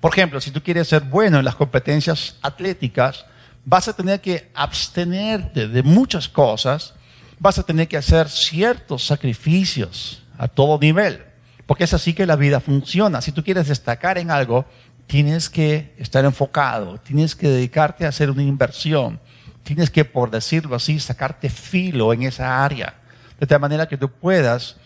Por 0.00 0.12
ejemplo, 0.12 0.40
si 0.40 0.50
tú 0.50 0.62
quieres 0.62 0.88
ser 0.88 1.02
bueno 1.02 1.38
en 1.38 1.44
las 1.44 1.56
competencias 1.56 2.36
atléticas, 2.40 3.26
vas 3.68 3.86
a 3.86 3.92
tener 3.92 4.22
que 4.22 4.50
abstenerte 4.54 5.68
de 5.68 5.82
muchas 5.82 6.26
cosas, 6.26 6.94
vas 7.38 7.58
a 7.58 7.62
tener 7.62 7.86
que 7.86 7.98
hacer 7.98 8.30
ciertos 8.30 9.04
sacrificios 9.04 10.22
a 10.38 10.48
todo 10.48 10.78
nivel, 10.78 11.22
porque 11.66 11.84
es 11.84 11.92
así 11.92 12.14
que 12.14 12.24
la 12.24 12.36
vida 12.36 12.60
funciona. 12.60 13.20
Si 13.20 13.30
tú 13.30 13.44
quieres 13.44 13.68
destacar 13.68 14.16
en 14.16 14.30
algo, 14.30 14.64
tienes 15.06 15.50
que 15.50 15.92
estar 15.98 16.24
enfocado, 16.24 16.98
tienes 16.98 17.36
que 17.36 17.50
dedicarte 17.50 18.06
a 18.06 18.08
hacer 18.08 18.30
una 18.30 18.42
inversión, 18.42 19.20
tienes 19.64 19.90
que, 19.90 20.06
por 20.06 20.30
decirlo 20.30 20.74
así, 20.74 20.98
sacarte 20.98 21.50
filo 21.50 22.14
en 22.14 22.22
esa 22.22 22.64
área, 22.64 22.94
de 23.38 23.46
tal 23.46 23.60
manera 23.60 23.86
que 23.86 23.98
tú 23.98 24.10
puedas 24.10 24.76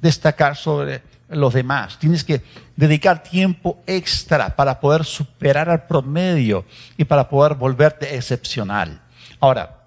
destacar 0.00 0.56
sobre 0.56 1.02
los 1.28 1.54
demás. 1.54 1.98
Tienes 1.98 2.24
que 2.24 2.42
dedicar 2.76 3.22
tiempo 3.22 3.82
extra 3.86 4.54
para 4.54 4.80
poder 4.80 5.04
superar 5.04 5.68
al 5.68 5.86
promedio 5.86 6.64
y 6.96 7.04
para 7.04 7.28
poder 7.28 7.54
volverte 7.54 8.14
excepcional. 8.16 9.00
Ahora, 9.40 9.84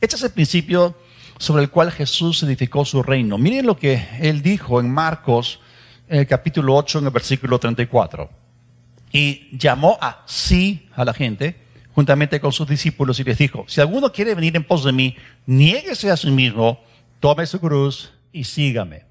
este 0.00 0.16
es 0.16 0.22
el 0.22 0.30
principio 0.30 0.96
sobre 1.38 1.62
el 1.62 1.70
cual 1.70 1.90
Jesús 1.90 2.42
edificó 2.42 2.84
su 2.84 3.02
reino. 3.02 3.38
Miren 3.38 3.66
lo 3.66 3.76
que 3.76 4.06
él 4.20 4.42
dijo 4.42 4.80
en 4.80 4.90
Marcos, 4.90 5.60
el 6.08 6.26
capítulo 6.26 6.74
8, 6.76 6.98
en 6.98 7.04
el 7.06 7.10
versículo 7.10 7.58
34. 7.58 8.30
Y 9.12 9.56
llamó 9.56 9.96
a 10.00 10.22
sí 10.26 10.88
a 10.94 11.04
la 11.04 11.14
gente, 11.14 11.56
juntamente 11.94 12.40
con 12.40 12.52
sus 12.52 12.68
discípulos, 12.68 13.20
y 13.20 13.24
les 13.24 13.38
dijo, 13.38 13.64
si 13.68 13.80
alguno 13.80 14.12
quiere 14.12 14.34
venir 14.34 14.56
en 14.56 14.64
pos 14.64 14.84
de 14.84 14.92
mí, 14.92 15.16
niéguese 15.46 16.10
a 16.10 16.16
sí 16.16 16.30
mismo, 16.30 16.82
tome 17.20 17.46
su 17.46 17.60
cruz 17.60 18.12
y 18.32 18.44
sígame. 18.44 19.04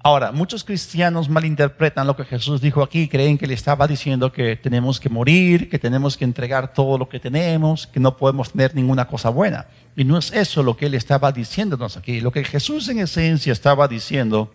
Ahora, 0.00 0.30
muchos 0.30 0.62
cristianos 0.62 1.28
malinterpretan 1.28 2.06
lo 2.06 2.14
que 2.14 2.24
Jesús 2.24 2.60
dijo 2.60 2.82
aquí, 2.82 3.08
creen 3.08 3.36
que 3.36 3.48
le 3.48 3.54
estaba 3.54 3.88
diciendo 3.88 4.30
que 4.30 4.54
tenemos 4.54 5.00
que 5.00 5.08
morir, 5.08 5.68
que 5.68 5.78
tenemos 5.78 6.16
que 6.16 6.24
entregar 6.24 6.72
todo 6.72 6.98
lo 6.98 7.08
que 7.08 7.18
tenemos, 7.18 7.88
que 7.88 7.98
no 7.98 8.16
podemos 8.16 8.52
tener 8.52 8.76
ninguna 8.76 9.08
cosa 9.08 9.28
buena. 9.28 9.66
Y 9.96 10.04
no 10.04 10.16
es 10.16 10.32
eso 10.32 10.62
lo 10.62 10.76
que 10.76 10.86
él 10.86 10.94
estaba 10.94 11.32
diciéndonos 11.32 11.96
aquí. 11.96 12.20
Lo 12.20 12.30
que 12.30 12.44
Jesús 12.44 12.88
en 12.88 13.00
esencia 13.00 13.52
estaba 13.52 13.88
diciendo 13.88 14.52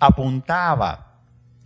apuntaba 0.00 1.16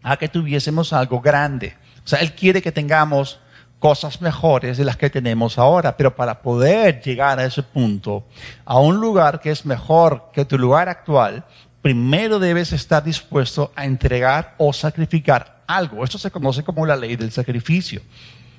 a 0.02 0.16
que 0.16 0.28
tuviésemos 0.28 0.92
algo 0.92 1.20
grande. 1.20 1.74
O 2.04 2.08
sea, 2.08 2.18
él 2.20 2.32
quiere 2.32 2.60
que 2.60 2.72
tengamos 2.72 3.38
cosas 3.78 4.20
mejores 4.20 4.78
de 4.78 4.84
las 4.84 4.96
que 4.96 5.10
tenemos 5.10 5.58
ahora, 5.58 5.96
pero 5.96 6.14
para 6.14 6.42
poder 6.42 7.00
llegar 7.00 7.38
a 7.38 7.44
ese 7.44 7.62
punto, 7.62 8.24
a 8.64 8.78
un 8.78 9.00
lugar 9.00 9.40
que 9.40 9.50
es 9.50 9.64
mejor 9.64 10.30
que 10.32 10.44
tu 10.44 10.58
lugar 10.58 10.88
actual, 10.88 11.44
primero 11.82 12.38
debes 12.38 12.72
estar 12.72 13.02
dispuesto 13.02 13.72
a 13.74 13.84
entregar 13.84 14.54
o 14.58 14.72
sacrificar 14.72 15.62
algo. 15.66 16.04
Esto 16.04 16.16
se 16.16 16.30
conoce 16.30 16.62
como 16.62 16.86
la 16.86 16.96
ley 16.96 17.16
del 17.16 17.32
sacrificio. 17.32 18.00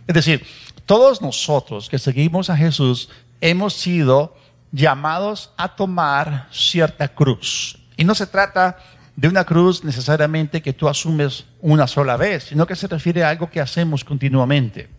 Es 0.06 0.14
decir, 0.14 0.46
todos 0.86 1.22
nosotros 1.22 1.90
que 1.90 1.98
seguimos 1.98 2.50
a 2.50 2.58
Jesús 2.58 3.10
hemos 3.40 3.74
sido 3.74 4.36
llamados 4.72 5.52
a 5.56 5.76
tomar 5.76 6.48
cierta 6.52 7.08
cruz. 7.08 7.80
Y 7.96 8.04
no 8.04 8.14
se 8.14 8.28
trata 8.28 8.78
de 9.16 9.28
una 9.28 9.46
cruz 9.46 9.84
necesariamente 9.84 10.62
que 10.62 10.74
tú 10.74 10.90
asumes 10.90 11.46
una 11.62 11.88
sola 11.88 12.18
vez, 12.18 12.46
sino 12.46 12.66
que 12.66 12.76
se 12.76 12.88
refiere 12.88 13.24
a 13.24 13.30
algo 13.30 13.50
que 13.50 13.62
hacemos 13.62 14.04
continuamente. 14.04 14.90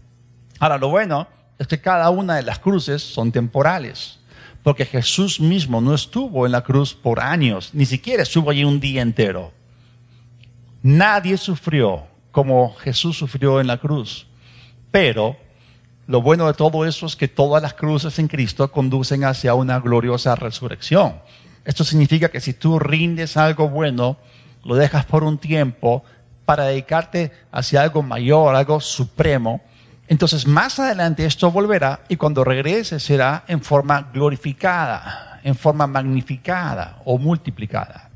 Ahora, 0.60 0.78
lo 0.78 0.88
bueno 0.88 1.26
es 1.58 1.66
que 1.66 1.80
cada 1.80 2.08
una 2.10 2.36
de 2.36 2.42
las 2.42 2.58
cruces 2.58 3.02
son 3.02 3.32
temporales. 3.32 4.20
Porque 4.64 4.84
Jesús 4.84 5.38
mismo 5.38 5.80
no 5.80 5.94
estuvo 5.94 6.44
en 6.44 6.50
la 6.50 6.64
cruz 6.64 6.94
por 6.94 7.20
años, 7.20 7.70
ni 7.72 7.86
siquiera 7.86 8.24
estuvo 8.24 8.50
allí 8.50 8.64
un 8.64 8.80
día 8.80 9.02
entero. 9.02 9.52
Nadie 10.82 11.36
sufrió 11.36 12.12
como 12.32 12.74
Jesús 12.74 13.16
sufrió 13.16 13.60
en 13.60 13.68
la 13.68 13.78
cruz. 13.78 14.26
Pero 14.90 15.36
lo 16.08 16.20
bueno 16.20 16.48
de 16.48 16.54
todo 16.54 16.84
eso 16.84 17.06
es 17.06 17.14
que 17.14 17.28
todas 17.28 17.62
las 17.62 17.74
cruces 17.74 18.18
en 18.18 18.26
Cristo 18.26 18.70
conducen 18.72 19.22
hacia 19.22 19.54
una 19.54 19.78
gloriosa 19.78 20.34
resurrección. 20.34 21.14
Esto 21.64 21.84
significa 21.84 22.30
que 22.30 22.40
si 22.40 22.52
tú 22.52 22.80
rindes 22.80 23.36
algo 23.36 23.68
bueno, 23.68 24.16
lo 24.64 24.74
dejas 24.74 25.04
por 25.04 25.22
un 25.22 25.38
tiempo 25.38 26.02
para 26.44 26.64
dedicarte 26.64 27.30
hacia 27.52 27.82
algo 27.82 28.02
mayor, 28.02 28.56
algo 28.56 28.80
supremo, 28.80 29.62
entonces 30.08 30.46
más 30.46 30.78
adelante 30.78 31.24
esto 31.24 31.50
volverá 31.50 32.00
y 32.08 32.16
cuando 32.16 32.44
regrese 32.44 33.00
será 33.00 33.44
en 33.48 33.62
forma 33.62 34.10
glorificada, 34.12 35.40
en 35.42 35.54
forma 35.54 35.86
magnificada 35.86 37.00
o 37.04 37.18
multiplicada. 37.18 38.10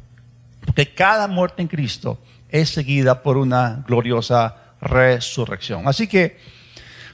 Porque 0.64 0.92
cada 0.92 1.29
muerte 1.29 1.62
en 1.62 1.68
Cristo 1.68 2.18
es 2.51 2.70
seguida 2.70 3.22
por 3.22 3.37
una 3.37 3.83
gloriosa 3.87 4.57
resurrección. 4.81 5.88
Así 5.88 6.07
que 6.07 6.38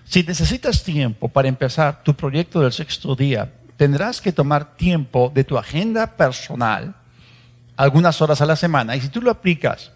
si 0.04 0.22
necesitas 0.22 0.82
tiempo 0.82 1.28
para 1.28 1.48
empezar 1.48 2.02
tu 2.02 2.14
proyecto 2.14 2.60
del 2.60 2.72
sexto 2.72 3.14
día, 3.14 3.52
tendrás 3.76 4.20
que 4.20 4.32
tomar 4.32 4.76
tiempo 4.76 5.30
de 5.34 5.44
tu 5.44 5.56
agenda 5.56 6.16
personal, 6.16 6.94
algunas 7.76 8.20
horas 8.20 8.40
a 8.40 8.46
la 8.46 8.56
semana, 8.56 8.96
y 8.96 9.00
si 9.00 9.08
tú 9.08 9.22
lo 9.22 9.30
aplicas 9.30 9.92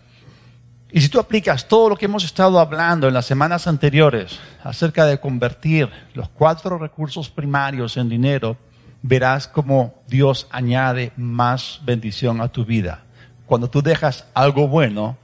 y 0.91 1.01
si 1.03 1.09
tú 1.11 1.21
aplicas 1.21 1.69
todo 1.69 1.91
lo 1.91 1.97
que 1.97 2.07
hemos 2.07 2.25
estado 2.25 2.59
hablando 2.59 3.09
en 3.09 3.15
las 3.15 3.27
semanas 3.27 3.67
anteriores 3.67 4.39
acerca 4.65 5.05
de 5.05 5.21
convertir 5.21 5.91
los 6.15 6.31
cuatro 6.31 6.79
recursos 6.79 7.29
primarios 7.29 7.99
en 7.99 8.09
dinero, 8.09 8.57
verás 9.03 9.47
cómo 9.47 10.03
Dios 10.07 10.47
añade 10.51 11.13
más 11.17 11.81
bendición 11.85 12.41
a 12.41 12.49
tu 12.49 12.65
vida. 12.65 13.05
Cuando 13.45 13.69
tú 13.69 13.83
dejas 13.83 14.27
algo 14.33 14.67
bueno, 14.67 15.19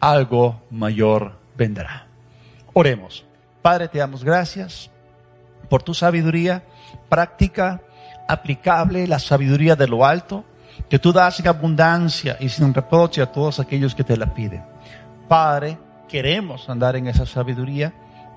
algo 0.00 0.62
mayor 0.70 1.38
vendrá. 1.56 2.06
Oremos. 2.72 3.24
Padre, 3.62 3.88
te 3.88 3.98
damos 3.98 4.24
gracias 4.24 4.90
por 5.68 5.82
tu 5.82 5.94
sabiduría 5.94 6.64
práctica, 7.08 7.80
aplicable, 8.28 9.06
la 9.06 9.20
sabiduría 9.20 9.76
de 9.76 9.86
lo 9.86 10.04
alto, 10.04 10.44
que 10.88 10.98
tú 10.98 11.12
das 11.12 11.40
en 11.40 11.48
abundancia 11.48 12.36
y 12.40 12.48
sin 12.48 12.74
reproche 12.74 13.22
a 13.22 13.30
todos 13.30 13.60
aquellos 13.60 13.94
que 13.94 14.04
te 14.04 14.16
la 14.16 14.34
piden. 14.34 14.75
Padre, 15.28 15.78
queremos 16.08 16.68
andar 16.68 16.96
en 16.96 17.08
esa 17.08 17.26
sabiduría, 17.26 17.92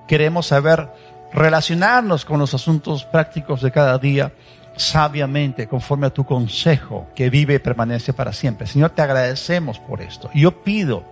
queremos 0.06 0.46
saber 0.46 0.88
relacionarnos 1.32 2.24
con 2.24 2.38
los 2.38 2.54
asuntos 2.54 3.04
prácticos 3.04 3.62
de 3.62 3.70
cada 3.70 3.98
día 3.98 4.32
sabiamente, 4.76 5.68
conforme 5.68 6.06
a 6.06 6.10
tu 6.10 6.24
consejo 6.24 7.08
que 7.14 7.30
vive 7.30 7.54
y 7.54 7.58
permanece 7.58 8.12
para 8.12 8.32
siempre. 8.32 8.66
Señor, 8.66 8.90
te 8.90 9.02
agradecemos 9.02 9.78
por 9.78 10.00
esto. 10.00 10.30
Y 10.32 10.42
yo 10.42 10.62
pido 10.62 11.04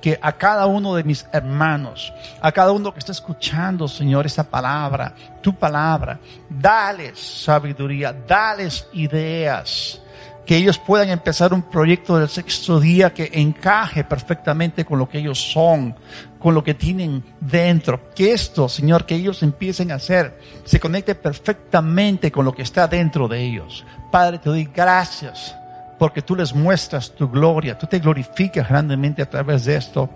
que 0.00 0.18
a 0.22 0.32
cada 0.32 0.66
uno 0.66 0.94
de 0.94 1.04
mis 1.04 1.26
hermanos, 1.32 2.12
a 2.40 2.50
cada 2.52 2.72
uno 2.72 2.92
que 2.92 2.98
está 2.98 3.12
escuchando, 3.12 3.86
Señor, 3.86 4.26
esta 4.26 4.44
palabra, 4.44 5.14
tu 5.42 5.54
palabra, 5.54 6.18
dales 6.48 7.18
sabiduría, 7.18 8.12
dales 8.26 8.88
ideas 8.94 10.00
que 10.46 10.56
ellos 10.56 10.78
puedan 10.78 11.10
empezar 11.10 11.52
un 11.52 11.62
proyecto 11.62 12.18
del 12.18 12.28
sexto 12.28 12.80
día 12.80 13.14
que 13.14 13.30
encaje 13.34 14.04
perfectamente 14.04 14.84
con 14.84 14.98
lo 14.98 15.08
que 15.08 15.18
ellos 15.18 15.38
son, 15.38 15.94
con 16.38 16.54
lo 16.54 16.64
que 16.64 16.74
tienen 16.74 17.22
dentro. 17.40 18.10
Que 18.14 18.32
esto, 18.32 18.68
Señor, 18.68 19.06
que 19.06 19.14
ellos 19.14 19.42
empiecen 19.42 19.92
a 19.92 19.96
hacer, 19.96 20.38
se 20.64 20.80
conecte 20.80 21.14
perfectamente 21.14 22.32
con 22.32 22.44
lo 22.44 22.52
que 22.52 22.62
está 22.62 22.88
dentro 22.88 23.28
de 23.28 23.40
ellos. 23.40 23.84
Padre, 24.10 24.38
te 24.38 24.48
doy 24.50 24.68
gracias 24.74 25.56
porque 25.98 26.22
tú 26.22 26.34
les 26.34 26.54
muestras 26.54 27.14
tu 27.14 27.28
gloria, 27.28 27.78
tú 27.78 27.86
te 27.86 27.98
glorificas 27.98 28.68
grandemente 28.68 29.22
a 29.22 29.28
través 29.30 29.66
de 29.66 29.76
esto 29.76 30.08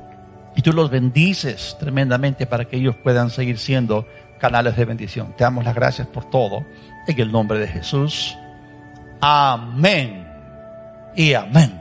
y 0.57 0.63
tú 0.63 0.73
los 0.73 0.91
bendices 0.91 1.77
tremendamente 1.79 2.47
para 2.47 2.65
que 2.65 2.77
ellos 2.77 2.97
puedan 2.97 3.31
seguir 3.31 3.59
siendo 3.59 4.07
canales 4.39 4.77
de 4.77 4.85
bendición. 4.85 5.35
Te 5.37 5.45
damos 5.45 5.65
las 5.65 5.75
gracias 5.75 6.07
por 6.09 6.29
todo 6.31 6.65
en 7.07 7.21
el 7.21 7.31
nombre 7.31 7.59
de 7.59 7.69
Jesús. 7.69 8.37
Amén. 9.27 10.23
Y 11.17 11.33
amén. 11.33 11.81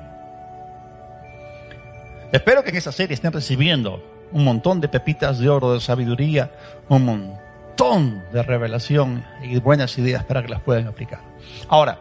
Espero 2.31 2.63
que 2.63 2.69
en 2.69 2.77
esta 2.77 2.93
serie 2.93 3.15
estén 3.15 3.33
recibiendo 3.33 4.01
un 4.31 4.45
montón 4.45 4.79
de 4.79 4.87
pepitas 4.87 5.39
de 5.39 5.49
oro 5.49 5.73
de 5.73 5.81
sabiduría, 5.81 6.53
un 6.87 7.03
montón 7.03 8.23
de 8.31 8.43
revelación 8.43 9.25
y 9.43 9.59
buenas 9.59 9.97
ideas 9.97 10.23
para 10.23 10.41
que 10.41 10.47
las 10.47 10.61
puedan 10.61 10.87
aplicar. 10.87 11.19
Ahora, 11.67 11.99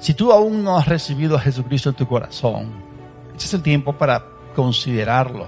si 0.00 0.14
tú 0.14 0.32
aún 0.32 0.64
no 0.64 0.76
has 0.76 0.88
recibido 0.88 1.36
a 1.36 1.40
Jesucristo 1.40 1.90
en 1.90 1.94
tu 1.94 2.08
corazón, 2.08 2.72
este 3.34 3.44
es 3.44 3.54
el 3.54 3.62
tiempo 3.62 3.92
para 3.92 4.20
considerarlo. 4.56 5.46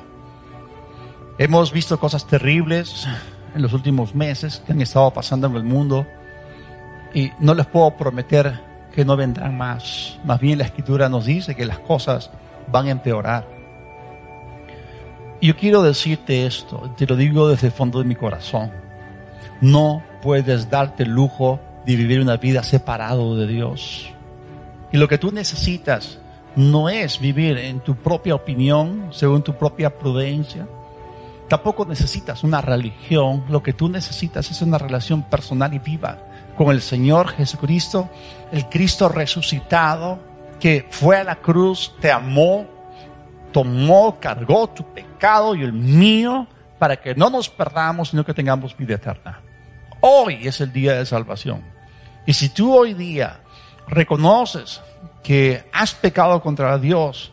Hemos 1.39 1.73
visto 1.73 1.99
cosas 1.99 2.25
terribles 2.25 3.09
en 3.57 3.63
los 3.63 3.73
últimos 3.73 4.15
meses 4.15 4.63
que 4.65 4.71
han 4.71 4.81
estado 4.81 5.13
pasando 5.13 5.49
en 5.49 5.57
el 5.57 5.65
mundo 5.65 6.07
y 7.15 7.33
no 7.39 7.55
les 7.55 7.67
puedo 7.67 7.97
prometer 7.97 8.61
que 8.93 9.05
no 9.05 9.17
vendrán 9.17 9.57
más. 9.57 10.19
Más 10.25 10.41
bien 10.41 10.59
la 10.59 10.65
escritura 10.65 11.09
nos 11.09 11.27
dice 11.27 11.55
que 11.55 11.67
las 11.67 11.79
cosas 11.79 12.31
van 12.71 12.87
a 12.87 12.91
empeorar. 12.91 13.47
Yo 15.41 15.57
quiero 15.57 15.83
decirte 15.83 16.47
esto, 16.47 16.91
te 16.97 17.07
lo 17.07 17.15
digo 17.17 17.49
desde 17.49 17.69
el 17.69 17.73
fondo 17.73 18.01
de 18.01 18.05
mi 18.05 18.17
corazón. 18.17 18.73
No 19.61 20.03
puedes 20.21 20.69
darte 20.69 21.05
el 21.05 21.11
lujo 21.11 21.61
de 21.87 21.97
vivir 21.97 22.21
una 22.21 22.37
vida 22.37 22.63
separado 22.63 23.37
de 23.37 23.47
Dios. 23.47 24.11
Y 24.91 24.97
lo 24.97 25.07
que 25.07 25.19
tú 25.19 25.31
necesitas 25.31 26.19
no 26.57 26.89
es 26.89 27.21
vivir 27.21 27.57
en 27.59 27.81
tu 27.81 27.95
propia 27.95 28.35
opinión, 28.35 29.11
según 29.13 29.43
tu 29.43 29.55
propia 29.55 29.97
prudencia. 29.97 30.67
Tampoco 31.47 31.85
necesitas 31.85 32.43
una 32.43 32.61
religión. 32.61 33.45
Lo 33.49 33.63
que 33.63 33.73
tú 33.73 33.89
necesitas 33.89 34.51
es 34.51 34.61
una 34.61 34.77
relación 34.77 35.23
personal 35.23 35.73
y 35.73 35.79
viva 35.79 36.19
con 36.59 36.75
el 36.75 36.83
Señor 36.83 37.29
Jesucristo, 37.29 38.11
el 38.51 38.69
Cristo 38.69 39.09
resucitado, 39.09 40.19
que 40.59 40.85
fue 40.91 41.17
a 41.17 41.23
la 41.23 41.37
cruz, 41.37 41.95
te 42.01 42.11
amó, 42.11 42.67
tomó, 43.53 44.19
cargó 44.19 44.67
tu 44.69 44.83
pecado 44.93 45.55
y 45.55 45.63
el 45.63 45.73
mío, 45.73 46.49
para 46.81 46.97
que 46.97 47.15
no 47.15 47.31
nos 47.31 47.49
perdamos, 47.49 48.09
sino 48.09 48.25
que 48.25 48.35
tengamos 48.35 48.77
vida 48.77 48.97
eterna. 48.97 49.41
Hoy 50.01 50.49
es 50.49 50.61
el 50.61 50.73
día 50.73 50.95
de 50.95 51.07
salvación. 51.07 51.63
Y 52.27 52.35
si 52.35 52.49
tú 52.49 52.77
hoy 52.77 52.93
día 52.93 53.39
reconoces 53.87 54.81
que 55.23 55.65
has 55.73 55.95
pecado 55.95 56.43
contra 56.43 56.77
Dios 56.77 57.33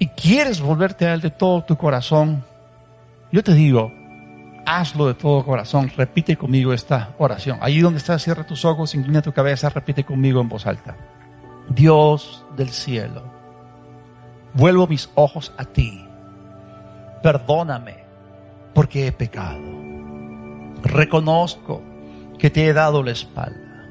y 0.00 0.08
quieres 0.08 0.60
volverte 0.60 1.06
a 1.06 1.14
Él 1.14 1.20
de 1.20 1.30
todo 1.30 1.62
tu 1.62 1.76
corazón, 1.76 2.44
yo 3.30 3.44
te 3.44 3.54
digo, 3.54 3.92
hazlo 4.68 5.06
de 5.06 5.14
todo 5.14 5.44
corazón. 5.44 5.90
Repite 5.96 6.36
conmigo 6.36 6.72
esta 6.72 7.14
oración. 7.18 7.58
Allí 7.62 7.80
donde 7.80 7.98
estás, 7.98 8.22
cierra 8.22 8.46
tus 8.46 8.64
ojos, 8.64 8.94
inclina 8.94 9.22
tu 9.22 9.32
cabeza, 9.32 9.70
repite 9.70 10.04
conmigo 10.04 10.40
en 10.40 10.48
voz 10.48 10.66
alta. 10.66 10.96
Dios 11.70 12.44
del 12.56 12.68
cielo, 12.68 13.22
vuelvo 14.52 14.86
mis 14.86 15.10
ojos 15.14 15.52
a 15.56 15.64
ti. 15.64 16.04
Perdóname 17.22 18.04
porque 18.74 19.06
he 19.06 19.12
pecado. 19.12 19.60
Reconozco 20.82 21.82
que 22.38 22.50
te 22.50 22.66
he 22.66 22.72
dado 22.72 23.02
la 23.02 23.12
espalda. 23.12 23.86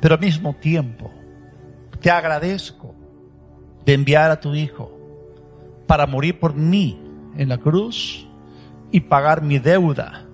Pero 0.00 0.14
al 0.14 0.20
mismo 0.20 0.54
tiempo, 0.54 1.10
te 2.00 2.10
agradezco 2.10 2.94
de 3.84 3.94
enviar 3.94 4.30
a 4.30 4.40
tu 4.40 4.54
Hijo 4.54 4.92
para 5.86 6.06
morir 6.06 6.38
por 6.38 6.54
mí 6.54 7.00
en 7.36 7.48
la 7.48 7.58
cruz 7.58 8.29
y 8.90 9.00
pagar 9.00 9.42
mi 9.42 9.58
deuda 9.58 10.24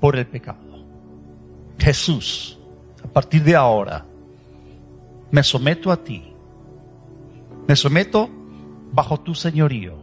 por 0.00 0.16
el 0.16 0.26
pecado. 0.26 0.58
Jesús, 1.78 2.58
a 3.02 3.08
partir 3.08 3.42
de 3.42 3.56
ahora, 3.56 4.04
me 5.30 5.42
someto 5.42 5.90
a 5.90 5.96
ti. 5.96 6.32
Me 7.66 7.76
someto 7.76 8.28
bajo 8.92 9.20
tu 9.20 9.34
señorío. 9.34 9.96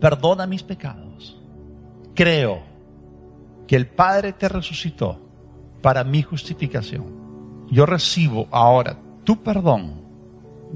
Perdona 0.00 0.46
mis 0.46 0.62
pecados. 0.62 1.40
Creo 2.14 2.62
que 3.66 3.76
el 3.76 3.86
Padre 3.86 4.32
te 4.32 4.48
resucitó 4.48 5.20
para 5.82 6.04
mi 6.04 6.22
justificación. 6.22 7.66
Yo 7.70 7.86
recibo 7.86 8.48
ahora 8.50 8.98
tu 9.24 9.42
perdón 9.42 10.02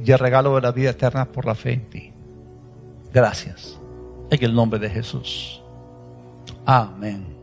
y 0.04 0.10
el 0.10 0.18
regalo 0.18 0.54
de 0.54 0.60
la 0.60 0.72
vida 0.72 0.90
eterna 0.90 1.26
por 1.26 1.46
la 1.46 1.54
fe 1.54 1.72
en 1.72 1.90
ti. 1.90 2.12
Gracias. 3.12 3.80
En 4.30 4.44
el 4.44 4.54
nombre 4.54 4.78
de 4.78 4.90
Jesús. 4.90 5.59
Amén. 6.64 7.39